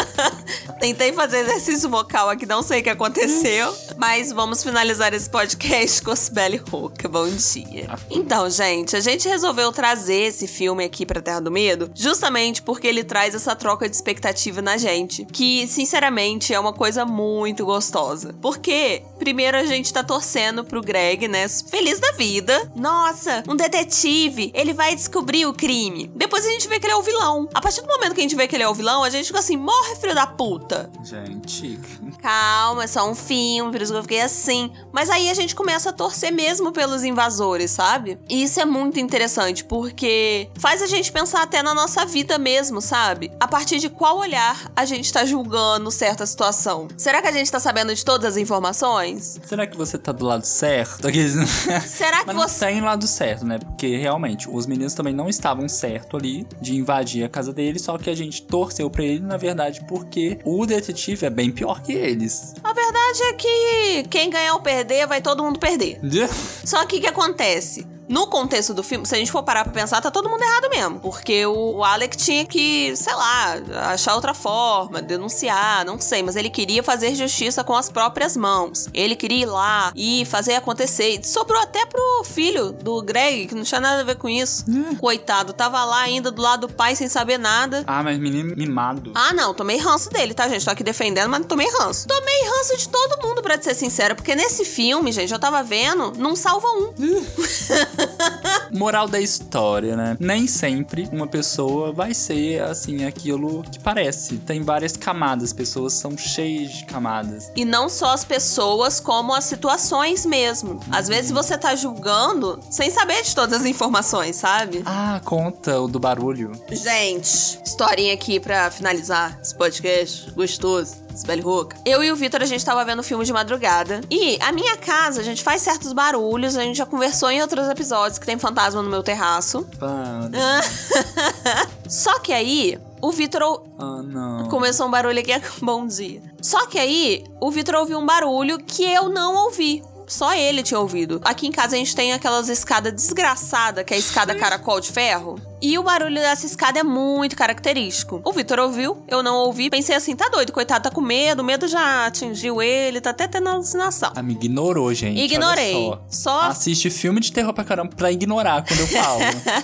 Tentei 0.78 1.12
fazer 1.12 1.38
exercício 1.38 1.88
vocal 1.88 2.28
aqui, 2.28 2.44
não 2.44 2.62
sei 2.62 2.80
o 2.80 2.82
que 2.82 2.90
aconteceu. 2.90 3.74
Mas 3.96 4.30
vamos 4.30 4.62
finalizar 4.62 5.14
esse 5.14 5.28
podcast 5.28 6.02
com 6.02 6.14
Sibeli 6.14 6.58
Rouca. 6.70 7.08
Bom 7.08 7.28
dia. 7.28 7.88
Então, 8.10 8.48
gente, 8.50 8.94
a 8.94 9.00
gente 9.00 9.26
resolveu 9.26 9.72
trazer 9.72 10.26
esse 10.26 10.46
filme 10.46 10.84
aqui 10.84 11.06
pra 11.06 11.22
Terra 11.22 11.40
do 11.40 11.50
Medo 11.50 11.90
justamente 11.94 12.60
porque 12.62 12.86
ele 12.86 13.02
traz 13.02 13.34
essa 13.34 13.56
troca 13.56 13.88
de 13.88 13.96
expectativa 13.96 14.60
na 14.60 14.76
gente. 14.76 15.24
Que, 15.24 15.66
sinceramente, 15.66 16.52
é 16.52 16.60
uma 16.60 16.72
coisa 16.72 17.06
muito 17.06 17.64
gostosa. 17.64 18.34
Porque, 18.42 19.02
Primeiro 19.18 19.56
a 19.56 19.64
gente 19.64 19.92
tá 19.92 20.04
torcendo 20.04 20.64
pro 20.64 20.80
Greg, 20.80 21.26
né? 21.26 21.48
Feliz 21.48 21.98
da 21.98 22.12
vida. 22.12 22.70
Nossa, 22.74 23.42
um 23.48 23.56
detetive, 23.56 24.52
ele 24.54 24.72
vai 24.72 24.94
descobrir 24.94 25.46
o 25.46 25.54
crime. 25.54 26.10
Depois 26.14 26.44
a 26.44 26.50
gente 26.50 26.68
vê 26.68 26.78
que 26.78 26.86
ele 26.86 26.92
é 26.92 26.96
o 26.96 27.02
vilão. 27.02 27.48
A 27.54 27.60
partir 27.60 27.80
do 27.80 27.88
momento 27.88 28.14
que 28.14 28.20
a 28.20 28.22
gente 28.22 28.36
vê 28.36 28.46
que 28.46 28.54
ele 28.54 28.62
é 28.62 28.68
o 28.68 28.74
vilão, 28.74 29.02
a 29.02 29.10
gente 29.10 29.26
fica 29.26 29.38
assim, 29.38 29.56
morre, 29.56 29.96
filho 29.96 30.14
da 30.14 30.26
puta. 30.26 30.65
Gente. 31.04 31.78
Calma, 32.20 32.84
é 32.84 32.86
só 32.86 33.08
um 33.08 33.14
filme, 33.14 33.70
por 33.72 33.80
isso 33.82 33.92
que 33.92 33.98
eu 33.98 34.02
fiquei 34.02 34.20
assim. 34.20 34.70
Mas 34.92 35.10
aí 35.10 35.30
a 35.30 35.34
gente 35.34 35.54
começa 35.54 35.90
a 35.90 35.92
torcer 35.92 36.32
mesmo 36.32 36.72
pelos 36.72 37.04
invasores, 37.04 37.70
sabe? 37.70 38.18
E 38.28 38.42
isso 38.42 38.60
é 38.60 38.64
muito 38.64 38.98
interessante, 38.98 39.64
porque 39.64 40.48
faz 40.58 40.82
a 40.82 40.86
gente 40.86 41.12
pensar 41.12 41.42
até 41.42 41.62
na 41.62 41.74
nossa 41.74 42.04
vida 42.04 42.38
mesmo, 42.38 42.80
sabe? 42.80 43.30
A 43.38 43.46
partir 43.48 43.78
de 43.78 43.88
qual 43.88 44.18
olhar 44.18 44.70
a 44.74 44.84
gente 44.84 45.12
tá 45.12 45.24
julgando 45.24 45.90
certa 45.90 46.26
situação. 46.26 46.88
Será 46.96 47.22
que 47.22 47.28
a 47.28 47.32
gente 47.32 47.50
tá 47.50 47.60
sabendo 47.60 47.94
de 47.94 48.04
todas 48.04 48.32
as 48.32 48.36
informações? 48.36 49.40
Será 49.44 49.66
que 49.66 49.76
você 49.76 49.98
tá 49.98 50.12
do 50.12 50.24
lado 50.24 50.44
certo? 50.44 51.06
Será 51.86 52.20
que 52.20 52.26
Mas 52.26 52.36
não 52.36 52.48
você. 52.48 52.66
tem 52.66 52.80
lado 52.80 53.06
certo, 53.06 53.44
né? 53.44 53.58
Porque 53.58 53.96
realmente 53.96 54.48
os 54.50 54.66
meninos 54.66 54.94
também 54.94 55.14
não 55.14 55.28
estavam 55.28 55.68
certo 55.68 56.16
ali 56.16 56.46
de 56.60 56.76
invadir 56.76 57.24
a 57.24 57.28
casa 57.28 57.52
dele, 57.52 57.78
só 57.78 57.96
que 57.98 58.10
a 58.10 58.14
gente 58.14 58.42
torceu 58.42 58.90
pra 58.90 59.04
ele, 59.04 59.20
na 59.20 59.36
verdade, 59.36 59.84
porque 59.88 60.38
o 60.44 60.55
detetive 60.64 61.26
é 61.26 61.30
bem 61.30 61.50
pior 61.50 61.82
que 61.82 61.92
eles. 61.92 62.54
A 62.62 62.72
verdade 62.72 63.22
é 63.24 63.32
que 63.32 64.08
quem 64.08 64.30
ganhar 64.30 64.54
ou 64.54 64.60
perder, 64.60 65.06
vai 65.06 65.20
todo 65.20 65.42
mundo 65.42 65.58
perder. 65.58 65.98
Só 66.64 66.86
que 66.86 66.96
o 66.96 67.00
que 67.00 67.06
acontece? 67.06 67.86
No 68.08 68.26
contexto 68.28 68.72
do 68.72 68.82
filme, 68.82 69.06
se 69.06 69.14
a 69.14 69.18
gente 69.18 69.32
for 69.32 69.42
parar 69.42 69.64
pra 69.64 69.72
pensar, 69.72 70.00
tá 70.00 70.10
todo 70.10 70.28
mundo 70.28 70.42
errado 70.42 70.68
mesmo. 70.70 71.00
Porque 71.00 71.44
o 71.46 71.82
Alec 71.82 72.16
tinha 72.16 72.44
que, 72.46 72.94
sei 72.96 73.14
lá, 73.14 73.56
achar 73.92 74.14
outra 74.14 74.32
forma, 74.32 75.02
denunciar, 75.02 75.84
não 75.84 76.00
sei, 76.00 76.22
mas 76.22 76.36
ele 76.36 76.48
queria 76.50 76.82
fazer 76.82 77.14
justiça 77.14 77.64
com 77.64 77.74
as 77.74 77.90
próprias 77.90 78.36
mãos. 78.36 78.88
Ele 78.94 79.16
queria 79.16 79.42
ir 79.42 79.46
lá 79.46 79.92
e 79.94 80.24
fazer 80.26 80.54
acontecer. 80.54 81.18
E 81.18 81.24
sobrou 81.24 81.60
até 81.60 81.84
pro 81.86 82.22
filho 82.24 82.72
do 82.72 83.02
Greg, 83.02 83.46
que 83.48 83.54
não 83.54 83.64
tinha 83.64 83.80
nada 83.80 84.00
a 84.02 84.04
ver 84.04 84.16
com 84.16 84.28
isso. 84.28 84.64
Coitado, 84.98 85.52
tava 85.52 85.84
lá 85.84 86.00
ainda 86.02 86.30
do 86.30 86.40
lado 86.40 86.66
do 86.66 86.72
pai 86.72 86.94
sem 86.94 87.08
saber 87.08 87.38
nada. 87.38 87.84
Ah, 87.86 88.02
mas 88.02 88.18
menino 88.18 88.54
mimado. 88.56 89.12
Ah, 89.14 89.32
não, 89.32 89.52
tomei 89.52 89.78
ranço 89.78 90.10
dele, 90.10 90.32
tá, 90.32 90.48
gente? 90.48 90.64
Tô 90.64 90.70
aqui 90.70 90.84
defendendo, 90.84 91.28
mas 91.28 91.44
tomei 91.46 91.68
ranço. 91.80 92.06
Tomei 92.06 92.42
ranço 92.44 92.76
de 92.76 92.88
todo 92.88 93.26
mundo, 93.26 93.42
pra 93.42 93.60
ser 93.60 93.74
sincera, 93.74 94.14
porque 94.14 94.34
nesse 94.34 94.64
filme, 94.64 95.12
gente, 95.12 95.32
eu 95.32 95.38
tava 95.38 95.62
vendo, 95.62 96.12
não 96.16 96.34
salva 96.36 96.66
um. 96.68 96.92
Moral 98.72 99.08
da 99.08 99.20
história, 99.20 99.96
né? 99.96 100.16
Nem 100.18 100.46
sempre 100.46 101.08
uma 101.12 101.26
pessoa 101.26 101.92
vai 101.92 102.12
ser, 102.12 102.62
assim, 102.62 103.04
aquilo 103.04 103.62
que 103.62 103.78
parece. 103.78 104.36
Tem 104.38 104.62
várias 104.62 104.96
camadas, 104.96 105.52
pessoas 105.52 105.94
são 105.94 106.16
cheias 106.16 106.72
de 106.72 106.84
camadas. 106.84 107.50
E 107.54 107.64
não 107.64 107.88
só 107.88 108.12
as 108.12 108.24
pessoas, 108.24 109.00
como 109.00 109.32
as 109.32 109.44
situações 109.44 110.26
mesmo. 110.26 110.80
Às 110.90 111.08
vezes 111.08 111.30
você 111.30 111.56
tá 111.56 111.74
julgando 111.74 112.60
sem 112.70 112.90
saber 112.90 113.22
de 113.22 113.34
todas 113.34 113.60
as 113.60 113.66
informações, 113.66 114.36
sabe? 114.36 114.82
Ah, 114.84 115.20
conta 115.24 115.80
o 115.80 115.88
do 115.88 115.98
barulho. 115.98 116.52
Gente, 116.70 117.60
historinha 117.64 118.14
aqui 118.14 118.38
pra 118.40 118.70
finalizar 118.70 119.38
esse 119.40 119.54
podcast 119.54 120.30
gostoso. 120.32 121.05
Sibeli 121.16 121.40
Roca. 121.40 121.76
Eu 121.84 122.04
e 122.04 122.12
o 122.12 122.16
Vitor, 122.16 122.42
a 122.42 122.46
gente 122.46 122.64
tava 122.64 122.84
vendo 122.84 123.02
filme 123.02 123.24
de 123.24 123.32
madrugada. 123.32 124.00
E 124.10 124.38
a 124.40 124.52
minha 124.52 124.76
casa, 124.76 125.20
a 125.20 125.24
gente 125.24 125.42
faz 125.42 125.62
certos 125.62 125.92
barulhos. 125.92 126.56
A 126.56 126.62
gente 126.62 126.76
já 126.76 126.86
conversou 126.86 127.30
em 127.30 127.40
outros 127.40 127.68
episódios 127.68 128.18
que 128.18 128.26
tem 128.26 128.38
fantasma 128.38 128.82
no 128.82 128.90
meu 128.90 129.02
terraço. 129.02 129.66
Só 131.88 132.18
que 132.18 132.32
aí, 132.32 132.78
o 133.00 133.10
Vitor 133.10 133.62
ah, 133.78 134.02
não. 134.02 134.48
Começou 134.48 134.86
um 134.86 134.90
barulho 134.90 135.18
aqui, 135.18 135.32
bom 135.62 135.86
dia. 135.86 136.22
Só 136.40 136.66
que 136.66 136.78
aí, 136.78 137.24
o 137.40 137.50
Vitor 137.50 137.76
ouviu 137.76 137.98
um 137.98 138.06
barulho 138.06 138.58
que 138.58 138.84
eu 138.84 139.08
não 139.08 139.44
ouvi. 139.44 139.82
Só 140.06 140.34
ele 140.34 140.62
tinha 140.62 140.78
ouvido. 140.78 141.20
Aqui 141.24 141.46
em 141.46 141.52
casa 141.52 141.74
a 141.74 141.78
gente 141.78 141.94
tem 141.94 142.12
aquelas 142.12 142.48
escadas 142.48 142.92
desgraçadas, 142.92 143.84
que 143.84 143.92
é 143.92 143.96
a 143.96 144.00
escada 144.00 144.34
caracol 144.34 144.80
de 144.80 144.90
ferro. 144.92 145.40
E 145.60 145.78
o 145.78 145.82
barulho 145.82 146.16
dessa 146.16 146.46
escada 146.46 146.78
é 146.78 146.82
muito 146.82 147.34
característico. 147.34 148.20
O 148.24 148.32
Vitor 148.32 148.58
ouviu, 148.58 149.02
eu 149.08 149.22
não 149.22 149.36
ouvi. 149.36 149.70
Pensei 149.70 149.96
assim, 149.96 150.14
tá 150.14 150.28
doido, 150.28 150.52
coitado, 150.52 150.84
tá 150.84 150.90
com 150.90 151.00
medo. 151.00 151.40
O 151.40 151.44
medo 151.44 151.66
já 151.66 152.06
atingiu 152.06 152.62
ele, 152.62 153.00
tá 153.00 153.10
até 153.10 153.26
tendo 153.26 153.48
alucinação. 153.48 154.12
Ah, 154.14 154.22
me 154.22 154.34
ignorou, 154.34 154.92
gente. 154.92 155.18
Ignorei. 155.18 155.74
olha 155.74 156.00
Só 156.08 156.42
Assiste 156.42 156.90
filme 156.90 157.20
de 157.20 157.32
terror 157.32 157.52
pra 157.52 157.64
caramba 157.64 157.94
pra 157.96 158.12
ignorar 158.12 158.64
quando 158.66 158.80
eu 158.80 158.86
falo. 158.86 159.20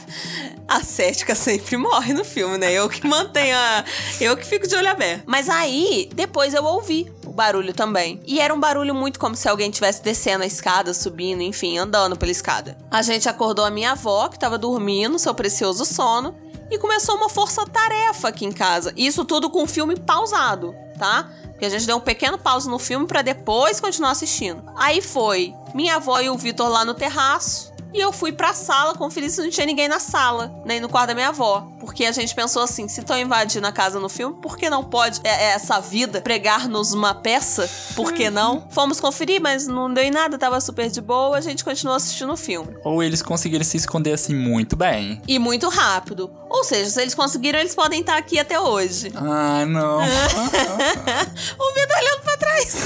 a 0.67 0.83
cética 0.83 1.35
sempre 1.35 1.77
morre 1.77 2.15
no 2.15 2.25
filme, 2.25 2.57
né? 2.57 2.73
Eu 2.73 2.89
que 2.89 3.07
mantenho 3.07 3.57
a... 3.57 3.85
Eu 4.21 4.37
que 4.37 4.47
fico 4.47 4.67
de 4.67 4.75
olho 4.75 4.89
aberto. 4.89 5.25
Mas 5.27 5.49
aí, 5.49 6.09
depois 6.15 6.55
eu 6.55 6.65
ouvi 6.65 7.13
barulho 7.33 7.73
também. 7.73 8.21
E 8.27 8.41
era 8.41 8.55
um 8.55 8.61
barulho 8.61 8.95
muito 8.95 9.19
como 9.19 9.35
se 9.35 9.49
alguém 9.49 9.71
estivesse 9.71 10.03
descendo 10.03 10.45
a 10.45 10.47
escada, 10.47 10.95
subindo, 10.95 11.43
enfim, 11.43 11.79
andando 11.79 12.17
pela 12.17 12.33
escada. 12.33 12.77
A 12.91 13.03
gente 13.03 13.29
acordou 13.29 13.65
a 13.65 13.71
minha 13.71 13.93
avó, 13.93 14.29
que 14.29 14.39
tava 14.39 14.59
dormindo, 14.59 15.19
seu 15.19 15.35
precioso 15.35 15.85
sono, 15.85 16.35
e 16.71 16.79
começou 16.79 17.17
uma 17.17 17.29
força-tarefa 17.29 18.29
aqui 18.29 18.45
em 18.45 18.53
casa. 18.53 18.93
Isso 18.97 19.25
tudo 19.25 19.51
com 19.51 19.63
o 19.63 19.67
filme 19.67 19.97
pausado, 19.97 20.75
tá? 20.99 21.31
Porque 21.51 21.67
a 21.67 21.69
gente 21.69 21.87
deu 21.87 21.97
um 21.97 22.01
pequeno 22.01 22.39
pause 22.39 22.69
no 22.69 22.79
filme 22.79 23.07
para 23.07 23.23
depois 23.23 23.81
continuar 23.81 24.11
assistindo. 24.11 24.63
Aí 24.75 25.01
foi 25.01 25.55
minha 25.75 25.97
avó 25.97 26.21
e 26.21 26.29
o 26.29 26.37
Vitor 26.37 26.69
lá 26.69 26.85
no 26.85 26.95
terraço. 26.95 27.72
E 27.93 28.01
eu 28.01 28.13
fui 28.13 28.33
pra 28.33 28.55
sala 28.55 28.95
conferir 28.95 29.31
se 29.31 29.43
não 29.43 29.51
tinha 29.51 29.67
ninguém 29.67 29.89
na 29.89 29.99
sala, 29.99 30.55
nem 30.65 30.81
no 30.81 30.89
quarto 30.89 31.09
da 31.09 31.15
minha 31.15 31.29
avó. 31.29 31.69
Porque 31.79 32.05
a 32.05 32.13
gente 32.13 32.35
pensou 32.35 32.63
assim: 32.63 32.89
se 32.89 33.01
estão 33.01 33.19
invadindo 33.19 33.67
a 33.67 33.73
casa 33.73 34.01
no 34.01 34.09
filme, 34.09 34.37
por 34.41 34.57
que 34.57 34.71
não 34.71 34.85
pode 34.85 35.21
é, 35.25 35.29
é 35.29 35.53
essa 35.53 35.81
vida 35.81 36.21
pregar-nos 36.23 36.93
uma 36.93 37.15
peça? 37.15 37.69
Por 37.95 38.13
que 38.13 38.31
não? 38.31 38.67
Fomos 38.71 39.01
conferir, 39.01 39.41
mas 39.41 39.67
não 39.67 39.93
deu 39.93 40.05
em 40.05 40.11
nada, 40.11 40.39
tava 40.39 40.61
super 40.61 40.89
de 40.89 41.01
boa, 41.01 41.37
a 41.37 41.41
gente 41.41 41.65
continuou 41.65 41.97
assistindo 41.97 42.33
o 42.33 42.37
filme. 42.37 42.77
Ou 42.85 43.03
eles 43.03 43.21
conseguiram 43.21 43.65
se 43.65 43.77
esconder 43.77 44.13
assim 44.13 44.35
muito 44.35 44.77
bem. 44.77 45.21
E 45.27 45.39
muito 45.39 45.69
rápido. 45.69 46.31
Ou 46.49 46.65
seja, 46.65 46.91
se 46.91 47.01
eles 47.01 47.15
conseguiram, 47.15 47.59
eles 47.59 47.75
podem 47.75 48.01
estar 48.01 48.17
aqui 48.17 48.39
até 48.39 48.59
hoje. 48.61 49.13
Ah, 49.17 49.65
não. 49.67 49.99
o 49.99 51.75
Vitor 51.75 51.97
olhando 51.99 52.23
pra 52.23 52.37
trás. 52.37 52.77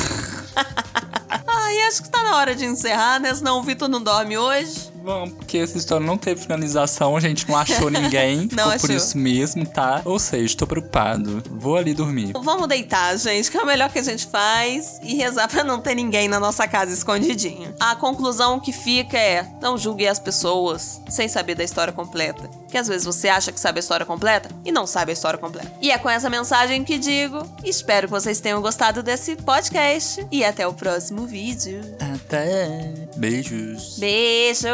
Ai, 1.46 1.80
acho 1.82 2.02
que 2.02 2.08
tá 2.08 2.22
na 2.22 2.36
hora 2.36 2.54
de 2.54 2.64
encerrar, 2.64 3.20
né? 3.20 3.34
Senão 3.34 3.58
o 3.58 3.62
Vitor 3.62 3.88
não 3.88 4.02
dorme 4.02 4.38
hoje. 4.38 4.95
Vamos, 5.06 5.34
porque 5.34 5.58
essa 5.58 5.78
história 5.78 6.04
não 6.04 6.18
teve 6.18 6.40
finalização, 6.40 7.16
a 7.16 7.20
gente 7.20 7.48
não 7.48 7.56
achou 7.56 7.88
ninguém. 7.88 8.48
Não 8.56 8.64
ficou 8.64 8.80
por 8.80 8.90
achou. 8.90 8.96
isso 8.96 9.16
mesmo, 9.16 9.64
tá? 9.64 10.02
Ou 10.04 10.18
seja, 10.18 10.56
tô 10.56 10.66
preocupado. 10.66 11.42
Vou 11.48 11.76
ali 11.76 11.94
dormir. 11.94 12.32
Vamos 12.42 12.66
deitar, 12.66 13.16
gente, 13.16 13.48
que 13.50 13.56
é 13.56 13.62
o 13.62 13.66
melhor 13.66 13.88
que 13.88 14.00
a 14.00 14.02
gente 14.02 14.26
faz 14.26 14.98
e 15.02 15.14
rezar 15.14 15.46
pra 15.48 15.62
não 15.62 15.80
ter 15.80 15.94
ninguém 15.94 16.26
na 16.26 16.40
nossa 16.40 16.66
casa 16.66 16.92
escondidinho. 16.92 17.72
A 17.78 17.94
conclusão 17.94 18.58
que 18.58 18.72
fica 18.72 19.16
é: 19.16 19.46
não 19.62 19.78
julgue 19.78 20.08
as 20.08 20.18
pessoas 20.18 21.00
sem 21.08 21.28
saber 21.28 21.54
da 21.54 21.62
história 21.62 21.92
completa. 21.92 22.50
Que 22.68 22.76
às 22.76 22.88
vezes 22.88 23.04
você 23.04 23.28
acha 23.28 23.52
que 23.52 23.60
sabe 23.60 23.78
a 23.78 23.80
história 23.80 24.04
completa 24.04 24.48
e 24.64 24.72
não 24.72 24.86
sabe 24.88 25.12
a 25.12 25.14
história 25.14 25.38
completa. 25.38 25.70
E 25.80 25.92
é 25.92 25.98
com 25.98 26.10
essa 26.10 26.28
mensagem 26.28 26.82
que 26.82 26.98
digo: 26.98 27.46
espero 27.62 28.08
que 28.08 28.12
vocês 28.12 28.40
tenham 28.40 28.60
gostado 28.60 29.04
desse 29.04 29.36
podcast 29.36 30.26
e 30.32 30.44
até 30.44 30.66
o 30.66 30.74
próximo 30.74 31.26
vídeo. 31.26 31.80
Até. 32.14 32.92
Beijos. 33.16 33.98
Beijo, 33.98 34.66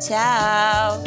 Tchau! 0.00 1.04